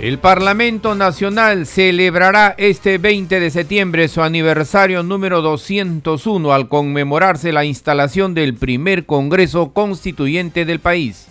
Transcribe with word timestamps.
El 0.00 0.18
Parlamento 0.18 0.94
Nacional 0.94 1.66
celebrará 1.66 2.54
este 2.56 2.96
20 2.96 3.38
de 3.38 3.50
septiembre 3.50 4.08
su 4.08 4.22
aniversario 4.22 5.02
número 5.02 5.42
201 5.42 6.54
al 6.54 6.70
conmemorarse 6.70 7.52
la 7.52 7.66
instalación 7.66 8.32
del 8.32 8.54
primer 8.54 9.04
Congreso 9.04 9.74
Constituyente 9.74 10.64
del 10.64 10.80
país. 10.80 11.28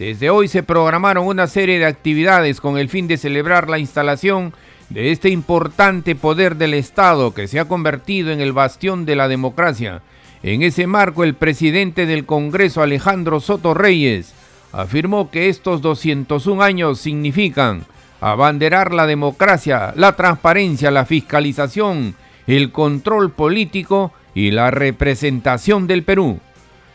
Desde 0.00 0.28
hoy 0.28 0.48
se 0.48 0.64
programaron 0.64 1.24
una 1.24 1.46
serie 1.46 1.78
de 1.78 1.86
actividades 1.86 2.60
con 2.60 2.78
el 2.78 2.88
fin 2.88 3.06
de 3.06 3.16
celebrar 3.16 3.70
la 3.70 3.78
instalación 3.78 4.54
de 4.88 5.12
este 5.12 5.28
importante 5.28 6.16
poder 6.16 6.56
del 6.56 6.74
Estado 6.74 7.32
que 7.32 7.46
se 7.46 7.60
ha 7.60 7.66
convertido 7.66 8.32
en 8.32 8.40
el 8.40 8.52
bastión 8.52 9.06
de 9.06 9.14
la 9.14 9.28
democracia. 9.28 10.02
En 10.42 10.62
ese 10.62 10.88
marco, 10.88 11.22
el 11.22 11.34
presidente 11.34 12.06
del 12.06 12.26
Congreso, 12.26 12.82
Alejandro 12.82 13.38
Soto 13.38 13.72
Reyes, 13.72 14.34
afirmó 14.72 15.30
que 15.30 15.48
estos 15.48 15.80
201 15.80 16.60
años 16.60 16.98
significan 16.98 17.84
abanderar 18.20 18.92
la 18.92 19.06
democracia, 19.06 19.92
la 19.96 20.16
transparencia, 20.16 20.90
la 20.90 21.06
fiscalización, 21.06 22.14
el 22.46 22.72
control 22.72 23.30
político 23.32 24.12
y 24.34 24.50
la 24.50 24.70
representación 24.70 25.86
del 25.86 26.02
Perú. 26.02 26.40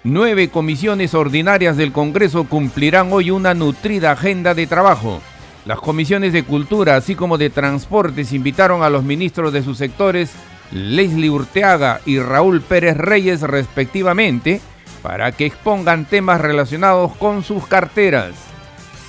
Nueve 0.03 0.49
comisiones 0.49 1.15
ordinarias 1.15 1.77
del 1.77 1.91
Congreso 1.91 2.43
cumplirán 2.43 3.11
hoy 3.11 3.31
una 3.31 3.53
nutrida 3.53 4.11
agenda 4.11 4.53
de 4.53 4.67
trabajo. 4.67 5.19
Las 5.65 5.79
comisiones 5.79 6.31
de 6.31 6.43
Cultura, 6.43 6.95
así 6.95 7.15
como 7.15 7.39
de 7.39 7.49
Transportes, 7.49 8.31
invitaron 8.31 8.83
a 8.83 8.89
los 8.91 9.03
ministros 9.03 9.51
de 9.51 9.63
sus 9.63 9.79
sectores, 9.79 10.31
Leslie 10.71 11.31
Urteaga 11.31 12.01
y 12.05 12.19
Raúl 12.19 12.61
Pérez 12.61 12.97
Reyes, 12.97 13.41
respectivamente, 13.41 14.61
para 15.01 15.31
que 15.31 15.47
expongan 15.47 16.05
temas 16.05 16.39
relacionados 16.39 17.15
con 17.15 17.43
sus 17.43 17.65
carteras. 17.65 18.54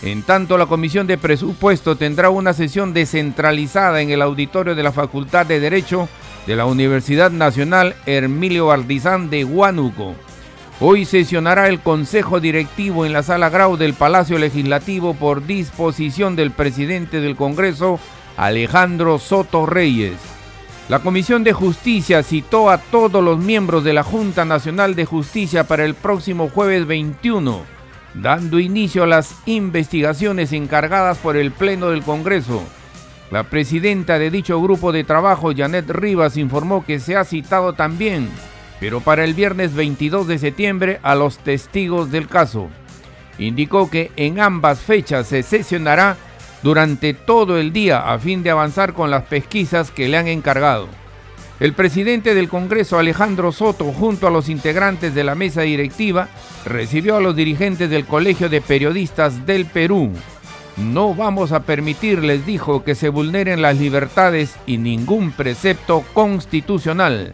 En 0.02 0.22
tanto, 0.22 0.58
la 0.58 0.66
Comisión 0.66 1.06
de 1.06 1.16
Presupuesto 1.16 1.96
tendrá 1.96 2.28
una 2.28 2.52
sesión 2.52 2.92
descentralizada 2.92 4.02
en 4.02 4.10
el 4.10 4.20
auditorio 4.20 4.74
de 4.74 4.82
la 4.82 4.92
Facultad 4.92 5.46
de 5.46 5.58
Derecho 5.58 6.08
de 6.46 6.54
la 6.54 6.66
Universidad 6.66 7.30
Nacional 7.30 7.96
Hermilio 8.04 8.66
Bardizán 8.66 9.30
de 9.30 9.44
Huánuco. 9.44 10.14
Hoy 10.80 11.06
sesionará 11.06 11.68
el 11.68 11.80
Consejo 11.80 12.40
Directivo 12.40 13.06
en 13.06 13.14
la 13.14 13.22
Sala 13.22 13.48
Grau 13.48 13.78
del 13.78 13.94
Palacio 13.94 14.38
Legislativo 14.38 15.14
por 15.14 15.46
disposición 15.46 16.36
del 16.36 16.50
presidente 16.50 17.20
del 17.20 17.34
Congreso, 17.34 17.98
Alejandro 18.36 19.18
Soto 19.18 19.64
Reyes. 19.64 20.18
La 20.90 20.98
Comisión 20.98 21.42
de 21.42 21.54
Justicia 21.54 22.22
citó 22.22 22.68
a 22.68 22.78
todos 22.78 23.24
los 23.24 23.38
miembros 23.38 23.82
de 23.82 23.94
la 23.94 24.02
Junta 24.02 24.44
Nacional 24.44 24.94
de 24.94 25.06
Justicia 25.06 25.64
para 25.64 25.86
el 25.86 25.94
próximo 25.94 26.50
jueves 26.50 26.86
21 26.86 27.75
dando 28.20 28.58
inicio 28.58 29.02
a 29.02 29.06
las 29.06 29.34
investigaciones 29.46 30.52
encargadas 30.52 31.18
por 31.18 31.36
el 31.36 31.50
Pleno 31.52 31.90
del 31.90 32.02
Congreso. 32.02 32.62
La 33.30 33.44
presidenta 33.44 34.18
de 34.18 34.30
dicho 34.30 34.60
grupo 34.60 34.92
de 34.92 35.04
trabajo, 35.04 35.52
Janet 35.54 35.90
Rivas, 35.90 36.36
informó 36.36 36.84
que 36.84 37.00
se 37.00 37.16
ha 37.16 37.24
citado 37.24 37.72
también, 37.72 38.28
pero 38.80 39.00
para 39.00 39.24
el 39.24 39.34
viernes 39.34 39.74
22 39.74 40.26
de 40.28 40.38
septiembre, 40.38 41.00
a 41.02 41.14
los 41.14 41.38
testigos 41.38 42.10
del 42.10 42.28
caso. 42.28 42.68
Indicó 43.38 43.90
que 43.90 44.12
en 44.16 44.40
ambas 44.40 44.80
fechas 44.80 45.26
se 45.26 45.42
sesionará 45.42 46.16
durante 46.62 47.14
todo 47.14 47.58
el 47.58 47.72
día 47.72 48.12
a 48.12 48.18
fin 48.18 48.42
de 48.42 48.50
avanzar 48.50 48.94
con 48.94 49.10
las 49.10 49.24
pesquisas 49.24 49.90
que 49.90 50.08
le 50.08 50.16
han 50.16 50.28
encargado. 50.28 50.88
El 51.58 51.72
presidente 51.72 52.34
del 52.34 52.50
Congreso, 52.50 52.98
Alejandro 52.98 53.50
Soto, 53.50 53.86
junto 53.86 54.26
a 54.26 54.30
los 54.30 54.50
integrantes 54.50 55.14
de 55.14 55.24
la 55.24 55.34
mesa 55.34 55.62
directiva, 55.62 56.28
recibió 56.66 57.16
a 57.16 57.20
los 57.20 57.34
dirigentes 57.34 57.88
del 57.88 58.04
Colegio 58.04 58.50
de 58.50 58.60
Periodistas 58.60 59.46
del 59.46 59.64
Perú. 59.64 60.12
No 60.76 61.14
vamos 61.14 61.52
a 61.52 61.62
permitir, 61.62 62.22
les 62.22 62.44
dijo, 62.44 62.84
que 62.84 62.94
se 62.94 63.08
vulneren 63.08 63.62
las 63.62 63.78
libertades 63.78 64.54
y 64.66 64.76
ningún 64.76 65.32
precepto 65.32 66.04
constitucional. 66.12 67.32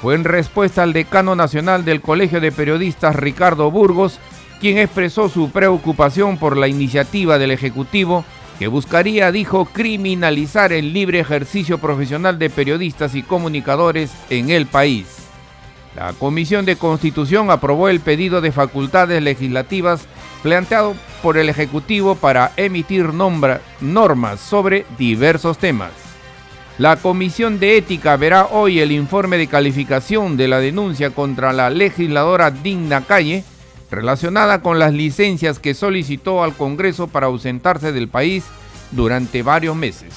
Fue 0.00 0.14
en 0.14 0.22
respuesta 0.22 0.84
al 0.84 0.92
decano 0.92 1.34
nacional 1.34 1.84
del 1.84 2.00
Colegio 2.00 2.40
de 2.40 2.52
Periodistas, 2.52 3.16
Ricardo 3.16 3.72
Burgos, 3.72 4.20
quien 4.60 4.78
expresó 4.78 5.28
su 5.28 5.50
preocupación 5.50 6.38
por 6.38 6.56
la 6.56 6.68
iniciativa 6.68 7.38
del 7.38 7.50
Ejecutivo 7.50 8.24
que 8.58 8.68
buscaría, 8.68 9.30
dijo, 9.32 9.66
criminalizar 9.66 10.72
el 10.72 10.92
libre 10.92 11.20
ejercicio 11.20 11.78
profesional 11.78 12.38
de 12.38 12.50
periodistas 12.50 13.14
y 13.14 13.22
comunicadores 13.22 14.12
en 14.30 14.50
el 14.50 14.66
país. 14.66 15.06
La 15.94 16.12
Comisión 16.12 16.66
de 16.66 16.76
Constitución 16.76 17.50
aprobó 17.50 17.88
el 17.88 18.00
pedido 18.00 18.40
de 18.40 18.52
facultades 18.52 19.22
legislativas 19.22 20.06
planteado 20.42 20.94
por 21.22 21.38
el 21.38 21.48
Ejecutivo 21.48 22.14
para 22.14 22.52
emitir 22.56 23.12
normas 23.14 24.40
sobre 24.40 24.84
diversos 24.98 25.58
temas. 25.58 25.92
La 26.78 26.96
Comisión 26.96 27.58
de 27.58 27.78
Ética 27.78 28.16
verá 28.18 28.46
hoy 28.46 28.80
el 28.80 28.92
informe 28.92 29.38
de 29.38 29.46
calificación 29.46 30.36
de 30.36 30.48
la 30.48 30.60
denuncia 30.60 31.08
contra 31.10 31.54
la 31.54 31.70
legisladora 31.70 32.50
Digna 32.50 33.00
Calle, 33.00 33.44
relacionada 33.90 34.62
con 34.62 34.78
las 34.78 34.92
licencias 34.92 35.58
que 35.58 35.74
solicitó 35.74 36.42
al 36.42 36.54
Congreso 36.54 37.08
para 37.08 37.26
ausentarse 37.26 37.92
del 37.92 38.08
país 38.08 38.44
durante 38.90 39.42
varios 39.42 39.76
meses. 39.76 40.14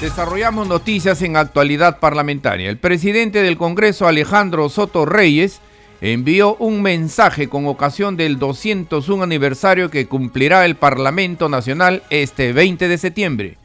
Desarrollamos 0.00 0.68
noticias 0.68 1.22
en 1.22 1.36
actualidad 1.36 1.98
parlamentaria. 1.98 2.70
El 2.70 2.78
presidente 2.78 3.42
del 3.42 3.58
Congreso, 3.58 4.06
Alejandro 4.06 4.68
Soto 4.68 5.04
Reyes, 5.04 5.60
envió 6.00 6.54
un 6.60 6.82
mensaje 6.82 7.48
con 7.48 7.66
ocasión 7.66 8.16
del 8.16 8.38
201 8.38 9.24
aniversario 9.24 9.90
que 9.90 10.06
cumplirá 10.06 10.64
el 10.64 10.76
Parlamento 10.76 11.48
Nacional 11.48 12.04
este 12.10 12.52
20 12.52 12.86
de 12.86 12.96
septiembre 12.98 13.56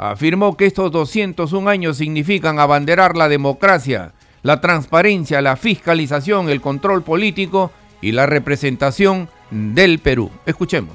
afirmó 0.00 0.56
que 0.56 0.64
estos 0.64 0.90
201 0.90 1.68
años 1.68 1.98
significan 1.98 2.58
abanderar 2.58 3.16
la 3.16 3.28
democracia, 3.28 4.14
la 4.42 4.62
transparencia, 4.62 5.42
la 5.42 5.56
fiscalización, 5.56 6.48
el 6.48 6.62
control 6.62 7.02
político 7.02 7.70
y 8.00 8.12
la 8.12 8.24
representación 8.24 9.28
del 9.50 9.98
Perú. 9.98 10.30
Escuchemos. 10.46 10.94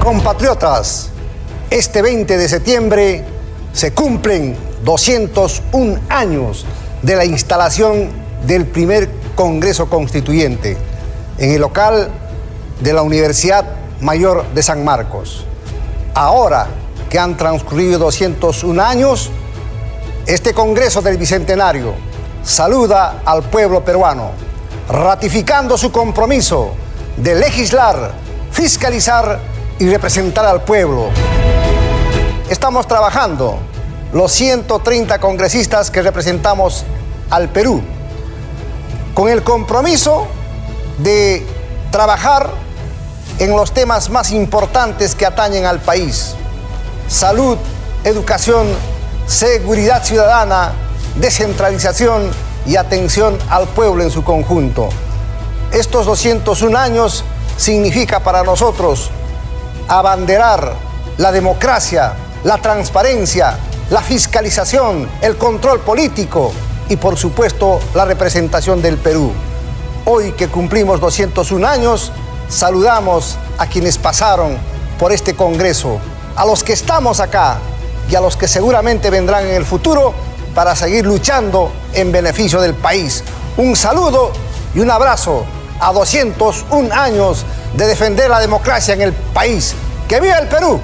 Compatriotas, 0.00 1.12
este 1.70 2.02
20 2.02 2.36
de 2.36 2.48
septiembre 2.48 3.24
se 3.72 3.94
cumplen 3.94 4.54
201 4.84 5.98
años 6.10 6.66
de 7.00 7.16
la 7.16 7.24
instalación 7.24 8.10
del 8.46 8.66
primer 8.66 9.08
Congreso 9.34 9.88
Constituyente 9.88 10.76
en 11.38 11.52
el 11.52 11.60
local 11.62 12.10
de 12.80 12.92
la 12.92 13.00
Universidad 13.00 13.87
Mayor 14.00 14.44
de 14.54 14.62
San 14.62 14.84
Marcos. 14.84 15.44
Ahora 16.14 16.66
que 17.10 17.18
han 17.18 17.36
transcurrido 17.36 17.98
201 17.98 18.82
años, 18.82 19.30
este 20.26 20.52
Congreso 20.54 21.02
del 21.02 21.16
Bicentenario 21.16 21.94
saluda 22.42 23.22
al 23.24 23.42
pueblo 23.44 23.84
peruano, 23.84 24.30
ratificando 24.88 25.76
su 25.76 25.90
compromiso 25.90 26.74
de 27.16 27.34
legislar, 27.34 28.12
fiscalizar 28.52 29.40
y 29.78 29.88
representar 29.88 30.46
al 30.46 30.62
pueblo. 30.62 31.08
Estamos 32.48 32.86
trabajando 32.86 33.58
los 34.12 34.32
130 34.32 35.18
congresistas 35.18 35.90
que 35.90 36.02
representamos 36.02 36.84
al 37.30 37.48
Perú, 37.48 37.82
con 39.14 39.28
el 39.28 39.42
compromiso 39.42 40.26
de 40.98 41.44
trabajar 41.90 42.67
en 43.38 43.50
los 43.50 43.72
temas 43.72 44.10
más 44.10 44.32
importantes 44.32 45.14
que 45.14 45.26
atañen 45.26 45.66
al 45.66 45.80
país. 45.80 46.34
Salud, 47.08 47.56
educación, 48.04 48.66
seguridad 49.26 50.04
ciudadana, 50.04 50.72
descentralización 51.16 52.30
y 52.66 52.76
atención 52.76 53.38
al 53.50 53.68
pueblo 53.68 54.02
en 54.02 54.10
su 54.10 54.24
conjunto. 54.24 54.88
Estos 55.72 56.06
201 56.06 56.78
años 56.78 57.24
significa 57.56 58.20
para 58.20 58.42
nosotros 58.42 59.10
abanderar 59.88 60.74
la 61.18 61.32
democracia, 61.32 62.14
la 62.44 62.58
transparencia, 62.58 63.58
la 63.90 64.00
fiscalización, 64.00 65.08
el 65.20 65.36
control 65.36 65.80
político 65.80 66.52
y 66.88 66.96
por 66.96 67.16
supuesto 67.16 67.80
la 67.94 68.04
representación 68.04 68.80
del 68.80 68.96
Perú. 68.96 69.32
Hoy 70.04 70.32
que 70.32 70.48
cumplimos 70.48 71.00
201 71.00 71.66
años, 71.66 72.12
saludamos 72.48 73.38
a 73.58 73.66
quienes 73.66 73.98
pasaron 73.98 74.56
por 74.98 75.12
este 75.12 75.34
Congreso, 75.34 75.98
a 76.36 76.44
los 76.44 76.64
que 76.64 76.72
estamos 76.72 77.20
acá 77.20 77.58
y 78.10 78.14
a 78.14 78.20
los 78.20 78.36
que 78.36 78.48
seguramente 78.48 79.10
vendrán 79.10 79.46
en 79.46 79.54
el 79.54 79.64
futuro 79.64 80.12
para 80.54 80.74
seguir 80.74 81.06
luchando 81.06 81.70
en 81.92 82.10
beneficio 82.10 82.60
del 82.60 82.74
país. 82.74 83.22
Un 83.56 83.76
saludo 83.76 84.32
y 84.74 84.80
un 84.80 84.90
abrazo 84.90 85.44
a 85.80 85.92
201 85.92 86.92
años 86.92 87.44
de 87.74 87.86
defender 87.86 88.30
la 88.30 88.40
democracia 88.40 88.94
en 88.94 89.02
el 89.02 89.12
país. 89.12 89.74
¡Que 90.08 90.20
viva 90.20 90.38
el 90.38 90.48
Perú! 90.48 90.80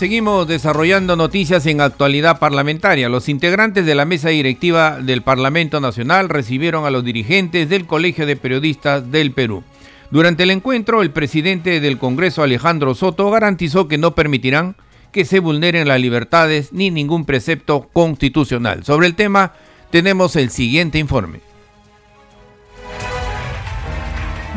Seguimos 0.00 0.48
desarrollando 0.48 1.14
noticias 1.14 1.66
en 1.66 1.82
actualidad 1.82 2.38
parlamentaria. 2.38 3.10
Los 3.10 3.28
integrantes 3.28 3.84
de 3.84 3.94
la 3.94 4.06
mesa 4.06 4.30
directiva 4.30 4.98
del 4.98 5.20
Parlamento 5.20 5.78
Nacional 5.78 6.30
recibieron 6.30 6.86
a 6.86 6.90
los 6.90 7.04
dirigentes 7.04 7.68
del 7.68 7.86
Colegio 7.86 8.24
de 8.24 8.34
Periodistas 8.34 9.12
del 9.12 9.32
Perú. 9.32 9.62
Durante 10.10 10.44
el 10.44 10.52
encuentro, 10.52 11.02
el 11.02 11.10
presidente 11.10 11.80
del 11.80 11.98
Congreso, 11.98 12.42
Alejandro 12.42 12.94
Soto, 12.94 13.30
garantizó 13.30 13.88
que 13.88 13.98
no 13.98 14.14
permitirán 14.14 14.74
que 15.12 15.26
se 15.26 15.38
vulneren 15.38 15.86
las 15.86 16.00
libertades 16.00 16.72
ni 16.72 16.90
ningún 16.90 17.26
precepto 17.26 17.90
constitucional. 17.92 18.84
Sobre 18.84 19.06
el 19.06 19.14
tema, 19.14 19.52
tenemos 19.90 20.34
el 20.34 20.48
siguiente 20.48 20.98
informe. 20.98 21.49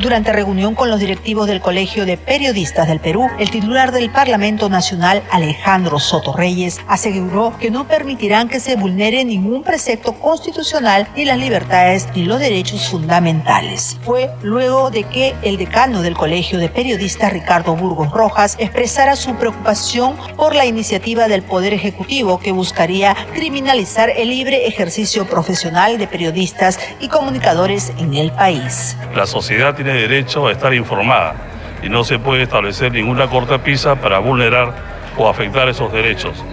Durante 0.03 0.33
reunión 0.33 0.75
con 0.75 0.89
los 0.89 0.99
directivos 0.99 1.47
del 1.47 1.61
Colegio 1.61 2.05
de 2.05 2.17
Periodistas 2.17 2.89
del 2.89 2.99
Perú, 2.99 3.29
el 3.39 3.49
titular 3.49 3.93
del 3.93 4.09
Parlamento 4.09 4.67
Nacional, 4.67 5.23
Alejandro 5.31 5.97
Soto 5.97 6.33
Reyes, 6.33 6.81
aseguró 6.89 7.55
que 7.57 7.71
no 7.71 7.87
permitirán 7.87 8.49
que 8.49 8.59
se 8.59 8.75
vulnere 8.75 9.23
ningún 9.23 9.63
precepto 9.63 10.11
constitucional 10.15 11.07
ni 11.15 11.23
las 11.23 11.37
libertades 11.37 12.09
ni 12.13 12.25
los 12.25 12.41
derechos 12.41 12.89
fundamentales. 12.89 13.97
Fue 14.01 14.29
luego 14.41 14.91
de 14.91 15.05
que 15.05 15.35
el 15.41 15.55
decano 15.55 16.01
del 16.01 16.15
Colegio 16.15 16.59
de 16.59 16.67
Periodistas, 16.67 17.31
Ricardo 17.31 17.73
Burgos 17.73 18.11
Rojas, 18.11 18.57
expresara 18.59 19.15
su 19.15 19.35
preocupación 19.35 20.17
por 20.35 20.53
la 20.53 20.65
iniciativa 20.65 21.29
del 21.29 21.43
Poder 21.43 21.73
Ejecutivo 21.73 22.41
que 22.41 22.51
buscaría 22.51 23.15
criminalizar 23.33 24.09
el 24.09 24.31
libre 24.31 24.67
ejercicio 24.67 25.25
profesional 25.27 25.97
de 25.97 26.07
periodistas 26.07 26.77
y 26.99 27.07
comunicadores 27.07 27.93
en 27.97 28.15
el 28.15 28.33
país. 28.33 28.97
La 29.15 29.27
sociedad 29.27 29.73
tiene 29.73 29.92
derecho 29.93 30.47
a 30.47 30.51
estar 30.51 30.73
informada 30.73 31.35
y 31.81 31.89
no 31.89 32.03
se 32.03 32.19
puede 32.19 32.43
establecer 32.43 32.91
ninguna 32.91 33.27
cortapisa 33.27 33.95
para 33.95 34.19
vulnerar 34.19 34.73
o 35.17 35.29
afectar 35.29 35.67
esos 35.69 35.91
derechos. 35.91 36.43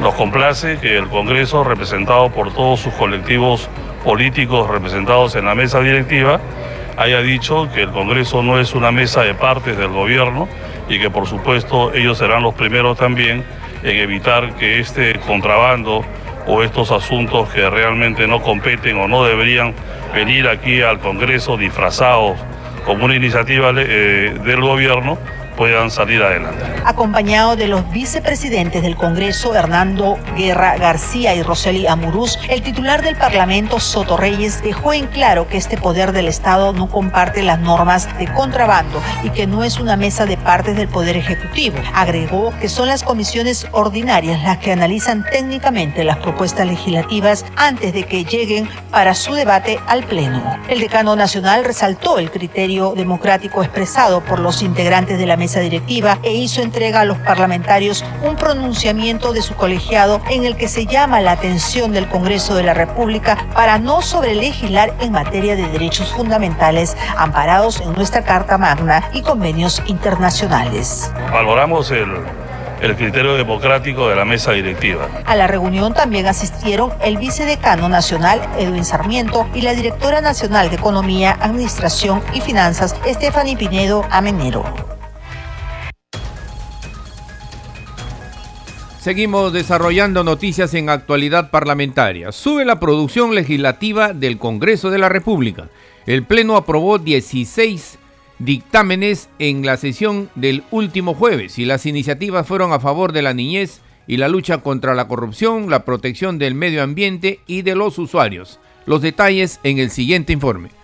Nos 0.00 0.14
complace 0.14 0.78
que 0.78 0.96
el 0.96 1.08
Congreso, 1.08 1.62
representado 1.64 2.30
por 2.30 2.52
todos 2.52 2.80
sus 2.80 2.92
colectivos 2.94 3.68
políticos 4.04 4.68
representados 4.68 5.36
en 5.36 5.44
la 5.44 5.54
mesa 5.54 5.80
directiva, 5.80 6.40
haya 6.96 7.20
dicho 7.22 7.68
que 7.72 7.82
el 7.82 7.90
Congreso 7.90 8.42
no 8.42 8.58
es 8.58 8.74
una 8.74 8.90
mesa 8.90 9.22
de 9.22 9.34
partes 9.34 9.76
del 9.76 9.88
gobierno 9.88 10.48
y 10.88 10.98
que 10.98 11.10
por 11.10 11.26
supuesto 11.26 11.92
ellos 11.94 12.18
serán 12.18 12.42
los 12.42 12.54
primeros 12.54 12.98
también 12.98 13.44
en 13.82 13.96
evitar 13.96 14.54
que 14.56 14.80
este 14.80 15.18
contrabando 15.20 16.04
o 16.46 16.62
estos 16.62 16.90
asuntos 16.90 17.48
que 17.50 17.68
realmente 17.70 18.26
no 18.26 18.42
competen 18.42 18.98
o 18.98 19.08
no 19.08 19.24
deberían 19.24 19.74
venir 20.12 20.48
aquí 20.48 20.82
al 20.82 20.98
Congreso 20.98 21.56
disfrazados 21.56 22.36
como 22.84 23.04
una 23.04 23.14
iniciativa 23.14 23.72
eh, 23.76 24.34
del 24.44 24.60
gobierno 24.60 25.18
puedan 25.56 25.90
salir 25.90 26.22
adelante. 26.22 26.64
Acompañado 26.84 27.56
de 27.56 27.68
los 27.68 27.90
vicepresidentes 27.92 28.82
del 28.82 28.96
Congreso, 28.96 29.54
Hernando 29.54 30.18
Guerra 30.36 30.76
García 30.76 31.34
y 31.34 31.42
Roseli 31.42 31.86
Amurús, 31.86 32.38
el 32.48 32.62
titular 32.62 33.02
del 33.02 33.16
Parlamento, 33.16 33.80
Soto 33.80 34.16
Reyes, 34.16 34.62
dejó 34.62 34.92
en 34.92 35.06
claro 35.06 35.48
que 35.48 35.56
este 35.56 35.76
poder 35.76 36.12
del 36.12 36.28
Estado 36.28 36.72
no 36.72 36.88
comparte 36.88 37.42
las 37.42 37.60
normas 37.60 38.08
de 38.18 38.26
contrabando 38.32 39.00
y 39.22 39.30
que 39.30 39.46
no 39.46 39.64
es 39.64 39.78
una 39.78 39.96
mesa 39.96 40.26
de 40.26 40.36
partes 40.36 40.76
del 40.76 40.88
Poder 40.88 41.16
Ejecutivo. 41.16 41.78
Agregó 41.94 42.52
que 42.60 42.68
son 42.68 42.88
las 42.88 43.02
comisiones 43.02 43.66
ordinarias 43.72 44.42
las 44.42 44.58
que 44.58 44.72
analizan 44.72 45.24
técnicamente 45.30 46.04
las 46.04 46.18
propuestas 46.18 46.66
legislativas 46.66 47.44
antes 47.56 47.92
de 47.92 48.04
que 48.04 48.24
lleguen 48.24 48.68
para 48.90 49.14
su 49.14 49.34
debate 49.34 49.78
al 49.86 50.04
Pleno. 50.04 50.42
El 50.68 50.80
decano 50.80 51.16
nacional 51.16 51.64
resaltó 51.64 52.18
el 52.18 52.30
criterio 52.30 52.94
democrático 52.96 53.62
expresado 53.62 54.20
por 54.20 54.38
los 54.38 54.62
integrantes 54.62 55.18
de 55.18 55.26
la 55.26 55.36
mesa 55.42 55.58
directiva 55.58 56.20
e 56.22 56.34
hizo 56.34 56.62
entrega 56.62 57.00
a 57.00 57.04
los 57.04 57.18
parlamentarios 57.18 58.04
un 58.22 58.36
pronunciamiento 58.36 59.32
de 59.32 59.42
su 59.42 59.56
colegiado 59.56 60.22
en 60.30 60.44
el 60.44 60.56
que 60.56 60.68
se 60.68 60.86
llama 60.86 61.20
la 61.20 61.32
atención 61.32 61.90
del 61.90 62.08
Congreso 62.08 62.54
de 62.54 62.62
la 62.62 62.74
República 62.74 63.36
para 63.52 63.80
no 63.80 64.02
sobrelegislar 64.02 64.94
en 65.00 65.10
materia 65.10 65.56
de 65.56 65.66
derechos 65.66 66.12
fundamentales 66.12 66.96
amparados 67.16 67.80
en 67.80 67.92
nuestra 67.94 68.22
Carta 68.22 68.56
Magna 68.56 69.10
y 69.12 69.22
convenios 69.22 69.82
internacionales. 69.88 71.10
Valoramos 71.32 71.90
el 71.90 72.22
el 72.82 72.96
criterio 72.96 73.36
democrático 73.36 74.08
de 74.08 74.16
la 74.16 74.24
mesa 74.24 74.50
directiva. 74.50 75.06
A 75.24 75.36
la 75.36 75.46
reunión 75.46 75.94
también 75.94 76.26
asistieron 76.26 76.92
el 77.00 77.16
vicedecano 77.16 77.88
nacional 77.88 78.40
Edwin 78.58 78.84
Sarmiento 78.84 79.48
y 79.54 79.60
la 79.60 79.72
directora 79.72 80.20
nacional 80.20 80.68
de 80.68 80.76
Economía, 80.76 81.38
Administración 81.40 82.20
y 82.34 82.40
Finanzas, 82.40 82.96
Stephanie 83.06 83.56
Pinedo 83.56 84.04
Amenero. 84.10 84.91
Seguimos 89.02 89.52
desarrollando 89.52 90.22
noticias 90.22 90.74
en 90.74 90.88
actualidad 90.88 91.50
parlamentaria. 91.50 92.30
Sube 92.30 92.64
la 92.64 92.78
producción 92.78 93.34
legislativa 93.34 94.12
del 94.12 94.38
Congreso 94.38 94.92
de 94.92 94.98
la 95.00 95.08
República. 95.08 95.70
El 96.06 96.22
Pleno 96.22 96.56
aprobó 96.56 96.98
16 96.98 97.98
dictámenes 98.38 99.28
en 99.40 99.66
la 99.66 99.76
sesión 99.76 100.30
del 100.36 100.62
último 100.70 101.14
jueves 101.14 101.58
y 101.58 101.64
las 101.64 101.84
iniciativas 101.84 102.46
fueron 102.46 102.72
a 102.72 102.78
favor 102.78 103.10
de 103.10 103.22
la 103.22 103.34
niñez 103.34 103.80
y 104.06 104.18
la 104.18 104.28
lucha 104.28 104.58
contra 104.58 104.94
la 104.94 105.08
corrupción, 105.08 105.68
la 105.68 105.84
protección 105.84 106.38
del 106.38 106.54
medio 106.54 106.84
ambiente 106.84 107.40
y 107.48 107.62
de 107.62 107.74
los 107.74 107.98
usuarios. 107.98 108.60
Los 108.86 109.02
detalles 109.02 109.58
en 109.64 109.80
el 109.80 109.90
siguiente 109.90 110.32
informe. 110.32 110.81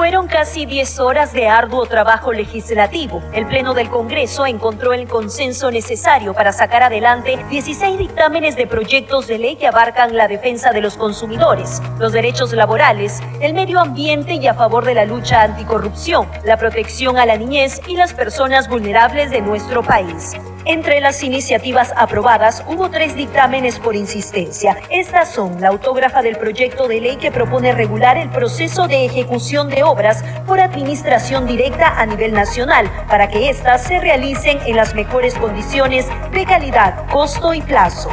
Fueron 0.00 0.28
casi 0.28 0.64
10 0.64 0.98
horas 1.00 1.34
de 1.34 1.46
arduo 1.46 1.84
trabajo 1.84 2.32
legislativo. 2.32 3.22
El 3.34 3.46
Pleno 3.46 3.74
del 3.74 3.90
Congreso 3.90 4.46
encontró 4.46 4.94
el 4.94 5.06
consenso 5.06 5.70
necesario 5.70 6.32
para 6.32 6.52
sacar 6.54 6.82
adelante 6.82 7.44
16 7.50 7.98
dictámenes 7.98 8.56
de 8.56 8.66
proyectos 8.66 9.26
de 9.26 9.36
ley 9.36 9.56
que 9.56 9.66
abarcan 9.66 10.16
la 10.16 10.26
defensa 10.26 10.70
de 10.72 10.80
los 10.80 10.96
consumidores, 10.96 11.82
los 11.98 12.12
derechos 12.12 12.54
laborales, 12.54 13.20
el 13.42 13.52
medio 13.52 13.78
ambiente 13.78 14.36
y 14.36 14.46
a 14.46 14.54
favor 14.54 14.86
de 14.86 14.94
la 14.94 15.04
lucha 15.04 15.42
anticorrupción, 15.42 16.26
la 16.46 16.56
protección 16.56 17.18
a 17.18 17.26
la 17.26 17.36
niñez 17.36 17.82
y 17.86 17.94
las 17.94 18.14
personas 18.14 18.70
vulnerables 18.70 19.30
de 19.30 19.42
nuestro 19.42 19.82
país. 19.82 20.34
Entre 20.66 21.00
las 21.00 21.22
iniciativas 21.22 21.92
aprobadas 21.96 22.64
hubo 22.68 22.90
tres 22.90 23.16
dictámenes 23.16 23.78
por 23.78 23.96
insistencia. 23.96 24.76
Estas 24.90 25.32
son 25.32 25.60
la 25.60 25.68
autógrafa 25.68 26.20
del 26.22 26.36
proyecto 26.36 26.86
de 26.86 27.00
ley 27.00 27.16
que 27.16 27.32
propone 27.32 27.72
regular 27.72 28.18
el 28.18 28.28
proceso 28.28 28.86
de 28.86 29.06
ejecución 29.06 29.70
de 29.70 29.82
obras 29.82 30.22
por 30.46 30.60
administración 30.60 31.46
directa 31.46 32.00
a 32.00 32.04
nivel 32.04 32.32
nacional 32.32 32.90
para 33.08 33.28
que 33.28 33.48
éstas 33.48 33.84
se 33.84 34.00
realicen 34.00 34.58
en 34.66 34.76
las 34.76 34.94
mejores 34.94 35.34
condiciones 35.34 36.06
de 36.32 36.44
calidad, 36.44 37.06
costo 37.10 37.54
y 37.54 37.62
plazo. 37.62 38.10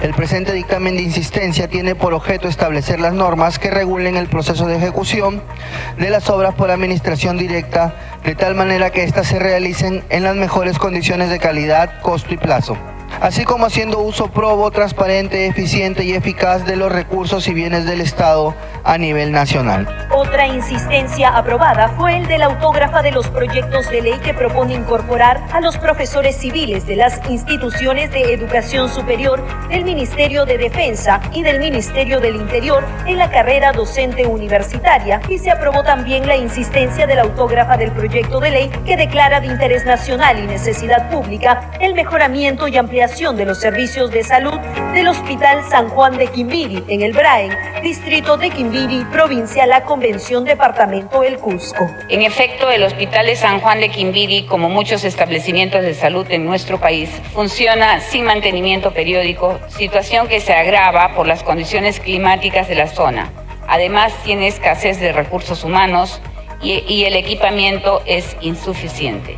El 0.00 0.14
presente 0.14 0.52
dictamen 0.52 0.96
de 0.96 1.02
insistencia 1.02 1.68
tiene 1.68 1.94
por 1.94 2.14
objeto 2.14 2.48
establecer 2.48 3.00
las 3.00 3.12
normas 3.12 3.58
que 3.58 3.70
regulen 3.70 4.16
el 4.16 4.28
proceso 4.28 4.66
de 4.66 4.76
ejecución 4.76 5.42
de 5.98 6.08
las 6.08 6.30
obras 6.30 6.54
por 6.54 6.70
administración 6.70 7.36
directa 7.36 7.94
de 8.24 8.34
tal 8.34 8.54
manera 8.54 8.90
que 8.90 9.04
éstas 9.04 9.26
se 9.26 9.38
realicen 9.38 10.02
en 10.08 10.24
las 10.24 10.36
mejores 10.36 10.78
condiciones 10.78 11.28
de 11.28 11.38
calidad, 11.38 12.00
costo 12.00 12.32
y 12.32 12.38
plazo 12.38 12.78
así 13.20 13.44
como 13.44 13.66
haciendo 13.66 14.00
uso 14.00 14.28
probo, 14.28 14.70
transparente, 14.70 15.46
eficiente 15.46 16.04
y 16.04 16.14
eficaz 16.14 16.64
de 16.64 16.76
los 16.76 16.90
recursos 16.90 17.46
y 17.48 17.54
bienes 17.54 17.84
del 17.84 18.00
Estado 18.00 18.54
a 18.82 18.96
nivel 18.96 19.30
nacional. 19.30 19.86
Otra 20.10 20.46
insistencia 20.46 21.36
aprobada 21.36 21.88
fue 21.90 22.16
el 22.16 22.26
de 22.26 22.38
la 22.38 22.46
autógrafa 22.46 23.02
de 23.02 23.12
los 23.12 23.28
proyectos 23.28 23.90
de 23.90 24.00
ley 24.00 24.18
que 24.24 24.32
propone 24.32 24.74
incorporar 24.74 25.44
a 25.52 25.60
los 25.60 25.76
profesores 25.76 26.36
civiles 26.36 26.86
de 26.86 26.96
las 26.96 27.20
instituciones 27.28 28.10
de 28.10 28.32
educación 28.32 28.88
superior 28.88 29.44
del 29.68 29.84
Ministerio 29.84 30.46
de 30.46 30.56
Defensa 30.56 31.20
y 31.32 31.42
del 31.42 31.60
Ministerio 31.60 32.20
del 32.20 32.36
Interior 32.36 32.84
en 33.06 33.18
la 33.18 33.30
carrera 33.30 33.72
docente 33.72 34.26
universitaria 34.26 35.20
y 35.28 35.38
se 35.38 35.50
aprobó 35.50 35.82
también 35.82 36.26
la 36.26 36.36
insistencia 36.36 37.06
de 37.06 37.14
la 37.14 37.22
autógrafa 37.22 37.76
del 37.76 37.92
proyecto 37.92 38.40
de 38.40 38.50
ley 38.50 38.70
que 38.86 38.96
declara 38.96 39.40
de 39.40 39.48
interés 39.48 39.84
nacional 39.84 40.38
y 40.38 40.46
necesidad 40.46 41.10
pública 41.10 41.70
el 41.80 41.94
mejoramiento 41.94 42.66
y 42.66 42.78
ampliación 42.78 43.09
de 43.10 43.44
los 43.44 43.58
servicios 43.58 44.12
de 44.12 44.22
salud 44.22 44.56
del 44.94 45.08
Hospital 45.08 45.64
San 45.68 45.88
Juan 45.88 46.16
de 46.16 46.28
Quimbiri 46.28 46.84
en 46.86 47.02
el 47.02 47.12
Braen, 47.12 47.50
distrito 47.82 48.36
de 48.36 48.50
Quimbiri, 48.50 49.04
provincia 49.06 49.66
La 49.66 49.82
Convención, 49.82 50.44
departamento 50.44 51.24
El 51.24 51.38
Cusco. 51.38 51.90
En 52.08 52.22
efecto, 52.22 52.70
el 52.70 52.84
Hospital 52.84 53.26
de 53.26 53.34
San 53.34 53.58
Juan 53.58 53.80
de 53.80 53.88
Quimbiri, 53.88 54.46
como 54.46 54.68
muchos 54.68 55.02
establecimientos 55.02 55.82
de 55.82 55.92
salud 55.94 56.24
en 56.30 56.46
nuestro 56.46 56.78
país, 56.78 57.10
funciona 57.34 57.98
sin 57.98 58.24
mantenimiento 58.24 58.92
periódico, 58.92 59.58
situación 59.68 60.28
que 60.28 60.38
se 60.38 60.54
agrava 60.54 61.16
por 61.16 61.26
las 61.26 61.42
condiciones 61.42 61.98
climáticas 61.98 62.68
de 62.68 62.76
la 62.76 62.86
zona. 62.86 63.32
Además, 63.66 64.14
tiene 64.22 64.46
escasez 64.46 65.00
de 65.00 65.12
recursos 65.12 65.64
humanos 65.64 66.22
y 66.62 67.04
el 67.04 67.16
equipamiento 67.16 68.02
es 68.06 68.36
insuficiente. 68.40 69.36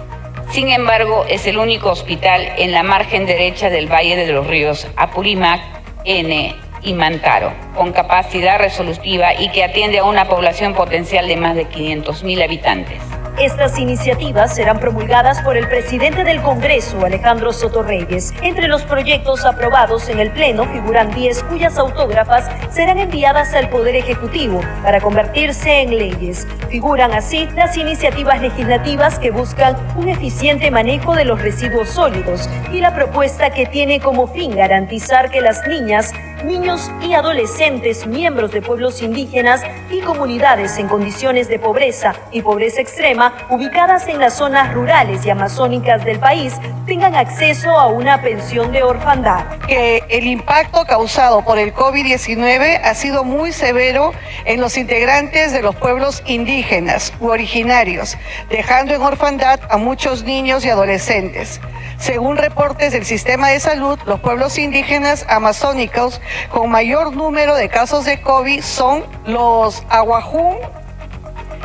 Sin 0.52 0.68
embargo, 0.68 1.24
es 1.30 1.46
el 1.46 1.56
único 1.56 1.90
hospital 1.90 2.46
en 2.58 2.72
la 2.72 2.82
margen 2.82 3.24
derecha 3.24 3.70
del 3.70 3.90
Valle 3.90 4.16
de 4.16 4.30
los 4.30 4.46
Ríos, 4.46 4.86
Apurímac, 4.96 5.62
N 6.04 6.54
y 6.82 6.92
Mantaro, 6.92 7.54
con 7.74 7.92
capacidad 7.92 8.58
resolutiva 8.58 9.32
y 9.32 9.48
que 9.48 9.64
atiende 9.64 10.00
a 10.00 10.04
una 10.04 10.28
población 10.28 10.74
potencial 10.74 11.26
de 11.26 11.38
más 11.38 11.56
de 11.56 11.66
500.000 11.66 12.44
habitantes. 12.44 13.00
Estas 13.38 13.78
iniciativas 13.78 14.54
serán 14.54 14.78
promulgadas 14.78 15.40
por 15.40 15.56
el 15.56 15.66
presidente 15.66 16.22
del 16.22 16.42
Congreso, 16.42 17.04
Alejandro 17.04 17.52
Sotorreyes. 17.52 18.34
Entre 18.42 18.68
los 18.68 18.82
proyectos 18.82 19.46
aprobados 19.46 20.08
en 20.10 20.20
el 20.20 20.30
Pleno 20.30 20.66
figuran 20.66 21.10
10 21.14 21.44
cuyas 21.44 21.78
autógrafas 21.78 22.50
serán 22.70 22.98
enviadas 22.98 23.54
al 23.54 23.70
Poder 23.70 23.96
Ejecutivo 23.96 24.60
para 24.82 25.00
convertirse 25.00 25.80
en 25.80 25.96
leyes. 25.96 26.46
Figuran 26.68 27.12
así 27.12 27.48
las 27.56 27.76
iniciativas 27.78 28.40
legislativas 28.42 29.18
que 29.18 29.30
buscan 29.30 29.76
un 29.96 30.10
eficiente 30.10 30.70
manejo 30.70 31.14
de 31.14 31.24
los 31.24 31.40
residuos 31.40 31.88
sólidos 31.88 32.50
y 32.70 32.80
la 32.80 32.94
propuesta 32.94 33.50
que 33.50 33.64
tiene 33.64 33.98
como 33.98 34.26
fin 34.26 34.54
garantizar 34.54 35.30
que 35.30 35.40
las 35.40 35.66
niñas, 35.66 36.12
niños 36.44 36.90
y 37.00 37.14
adolescentes 37.14 38.06
miembros 38.06 38.52
de 38.52 38.62
pueblos 38.62 39.02
indígenas 39.02 39.62
y 39.90 40.00
comunidades 40.00 40.78
en 40.78 40.88
condiciones 40.88 41.48
de 41.48 41.58
pobreza 41.58 42.14
y 42.30 42.42
pobreza 42.42 42.80
extrema 42.80 43.34
ubicadas 43.50 44.08
en 44.08 44.18
las 44.18 44.34
zonas 44.34 44.72
rurales 44.74 45.24
y 45.26 45.30
amazónicas 45.30 46.04
del 46.04 46.18
país 46.18 46.54
tengan 46.86 47.14
acceso 47.14 47.70
a 47.70 47.86
una 47.86 48.20
pensión 48.22 48.72
de 48.72 48.82
orfandad. 48.82 49.58
Que 49.66 50.02
el 50.08 50.26
impacto 50.26 50.84
causado 50.84 51.42
por 51.42 51.58
el 51.58 51.74
COVID-19 51.74 52.80
ha 52.82 52.94
sido 52.94 53.24
muy 53.24 53.52
severo 53.52 54.12
en 54.44 54.60
los 54.60 54.76
integrantes 54.76 55.52
de 55.52 55.62
los 55.62 55.76
pueblos 55.76 56.22
indígenas 56.26 57.12
u 57.20 57.28
originarios, 57.28 58.16
dejando 58.50 58.94
en 58.94 59.02
orfandad 59.02 59.60
a 59.70 59.76
muchos 59.76 60.24
niños 60.24 60.64
y 60.64 60.70
adolescentes. 60.70 61.60
Según 61.98 62.36
reportes 62.36 62.92
del 62.92 63.04
sistema 63.04 63.48
de 63.48 63.60
salud, 63.60 63.98
los 64.06 64.18
pueblos 64.20 64.58
indígenas 64.58 65.24
amazónicos 65.28 66.20
con 66.50 66.68
mayor 66.68 67.14
número 67.14 67.54
de 67.54 67.68
casos 67.68 68.04
de 68.04 68.20
COVID 68.20 68.60
son 68.60 69.04
los 69.24 69.84
Aguajún, 69.88 70.56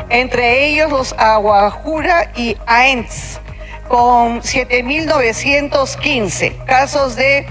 entre 0.09 0.67
ellos 0.67 0.91
los 0.91 1.13
Aguajura 1.13 2.31
y 2.35 2.55
Aents, 2.67 3.39
con 3.87 4.41
7.915 4.41 6.65
casos 6.65 7.15
de 7.15 7.45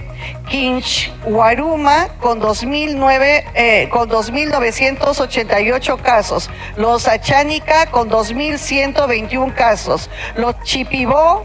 Quinchhuaruma 0.48 2.08
con 2.20 2.40
2009 2.40 3.44
eh, 3.54 3.88
con 3.90 4.08
2.988 4.08 6.00
casos, 6.00 6.48
los 6.76 7.08
Achánica 7.08 7.90
con 7.90 8.08
2.121 8.10 9.54
casos, 9.54 10.08
los 10.36 10.54
Chipibó 10.62 11.44